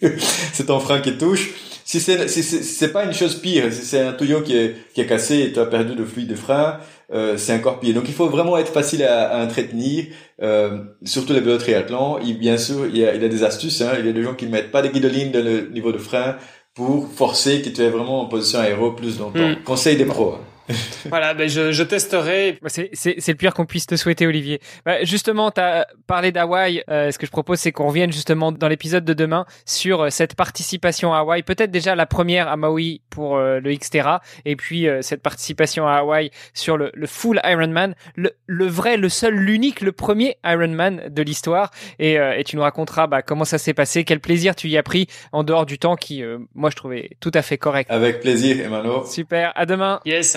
c'est 0.52 0.66
ton 0.66 0.80
frein 0.80 1.00
qui 1.00 1.16
touche 1.16 1.50
si 1.90 1.98
c'est 1.98 2.28
c'est 2.28 2.92
pas 2.92 3.04
une 3.04 3.12
chose 3.12 3.34
pire, 3.34 3.72
si 3.72 3.84
c'est 3.84 4.00
un 4.00 4.12
tuyau 4.12 4.42
qui 4.42 4.56
est 4.56 4.76
qui 4.94 5.00
est 5.00 5.06
cassé 5.06 5.40
et 5.40 5.52
tu 5.52 5.58
as 5.58 5.66
perdu 5.66 5.96
le 5.96 6.04
fluide 6.04 6.28
de 6.28 6.36
frein, 6.36 6.78
euh, 7.12 7.36
c'est 7.36 7.52
encore 7.52 7.80
pire. 7.80 7.94
Donc 7.94 8.04
il 8.06 8.14
faut 8.14 8.28
vraiment 8.28 8.56
être 8.58 8.72
facile 8.72 9.02
à, 9.02 9.28
à 9.28 9.44
entretenir, 9.44 10.04
euh, 10.40 10.78
surtout 11.04 11.32
les 11.32 11.40
vélos 11.40 11.58
triathlon. 11.58 12.18
Et 12.18 12.34
bien 12.34 12.58
sûr, 12.58 12.86
il 12.86 12.96
y 12.96 13.04
a, 13.04 13.16
il 13.16 13.22
y 13.22 13.24
a 13.24 13.28
des 13.28 13.42
astuces. 13.42 13.80
Hein. 13.80 13.94
Il 13.98 14.06
y 14.06 14.08
a 14.08 14.12
des 14.12 14.22
gens 14.22 14.34
qui 14.34 14.46
mettent 14.46 14.70
pas 14.70 14.82
des 14.82 14.90
guidolines 14.90 15.32
dans 15.32 15.44
le 15.44 15.68
niveau 15.70 15.90
de 15.90 15.98
frein 15.98 16.36
pour 16.74 17.10
forcer 17.10 17.60
que 17.60 17.70
tu 17.70 17.82
es 17.82 17.88
vraiment 17.88 18.20
en 18.20 18.26
position 18.26 18.60
aéro 18.60 18.92
plus 18.92 19.18
longtemps. 19.18 19.48
Hmm. 19.48 19.56
Conseil 19.64 19.96
des 19.96 20.04
pros. 20.04 20.34
Hein. 20.34 20.49
voilà, 21.08 21.34
ben 21.34 21.48
je, 21.48 21.72
je 21.72 21.82
testerai. 21.82 22.58
C'est 22.66 23.28
le 23.28 23.34
pire 23.34 23.54
qu'on 23.54 23.66
puisse 23.66 23.86
te 23.86 23.96
souhaiter, 23.96 24.26
Olivier. 24.26 24.60
Bah, 24.84 25.04
justement, 25.04 25.50
tu 25.50 25.60
as 25.60 25.86
parlé 26.06 26.32
d'Hawaï. 26.32 26.82
Euh, 26.88 27.10
ce 27.10 27.18
que 27.18 27.26
je 27.26 27.30
propose, 27.30 27.58
c'est 27.58 27.72
qu'on 27.72 27.88
revienne 27.88 28.12
justement 28.12 28.52
dans 28.52 28.68
l'épisode 28.68 29.04
de 29.04 29.14
demain 29.14 29.46
sur 29.64 30.02
euh, 30.02 30.10
cette 30.10 30.34
participation 30.34 31.12
à 31.12 31.18
Hawaï. 31.18 31.42
Peut-être 31.42 31.70
déjà 31.70 31.94
la 31.94 32.06
première 32.06 32.48
à 32.48 32.56
Maui 32.56 33.02
pour 33.10 33.36
euh, 33.36 33.60
le 33.60 33.74
Xterra, 33.74 34.20
et 34.44 34.56
puis 34.56 34.86
cette 35.02 35.22
participation 35.22 35.86
à 35.86 35.96
Hawaï 35.96 36.30
sur 36.54 36.76
le, 36.76 36.90
le 36.94 37.06
full 37.06 37.40
Ironman, 37.44 37.94
le, 38.16 38.32
le 38.46 38.66
vrai, 38.66 38.96
le 38.96 39.08
seul, 39.08 39.34
l'unique, 39.34 39.80
le 39.80 39.92
premier 39.92 40.36
Ironman 40.44 41.08
de 41.08 41.22
l'histoire. 41.22 41.70
Et, 41.98 42.14
et 42.14 42.44
tu 42.44 42.56
nous 42.56 42.62
raconteras 42.62 43.06
bah, 43.06 43.22
comment 43.22 43.44
ça 43.44 43.58
s'est 43.58 43.74
passé, 43.74 44.04
quel 44.04 44.20
plaisir 44.20 44.54
tu 44.54 44.68
y 44.68 44.76
as 44.76 44.82
pris 44.82 45.06
en 45.32 45.44
dehors 45.44 45.66
du 45.66 45.78
temps 45.78 45.96
qui, 45.96 46.22
moi, 46.54 46.70
je 46.70 46.76
trouvais 46.76 47.10
tout 47.20 47.30
à 47.34 47.42
fait 47.42 47.58
correct. 47.58 47.90
Avec 47.90 48.20
plaisir, 48.20 48.64
Emmanuel. 48.64 49.06
Super. 49.06 49.52
À 49.54 49.66
demain. 49.66 50.00
Yes. 50.04 50.36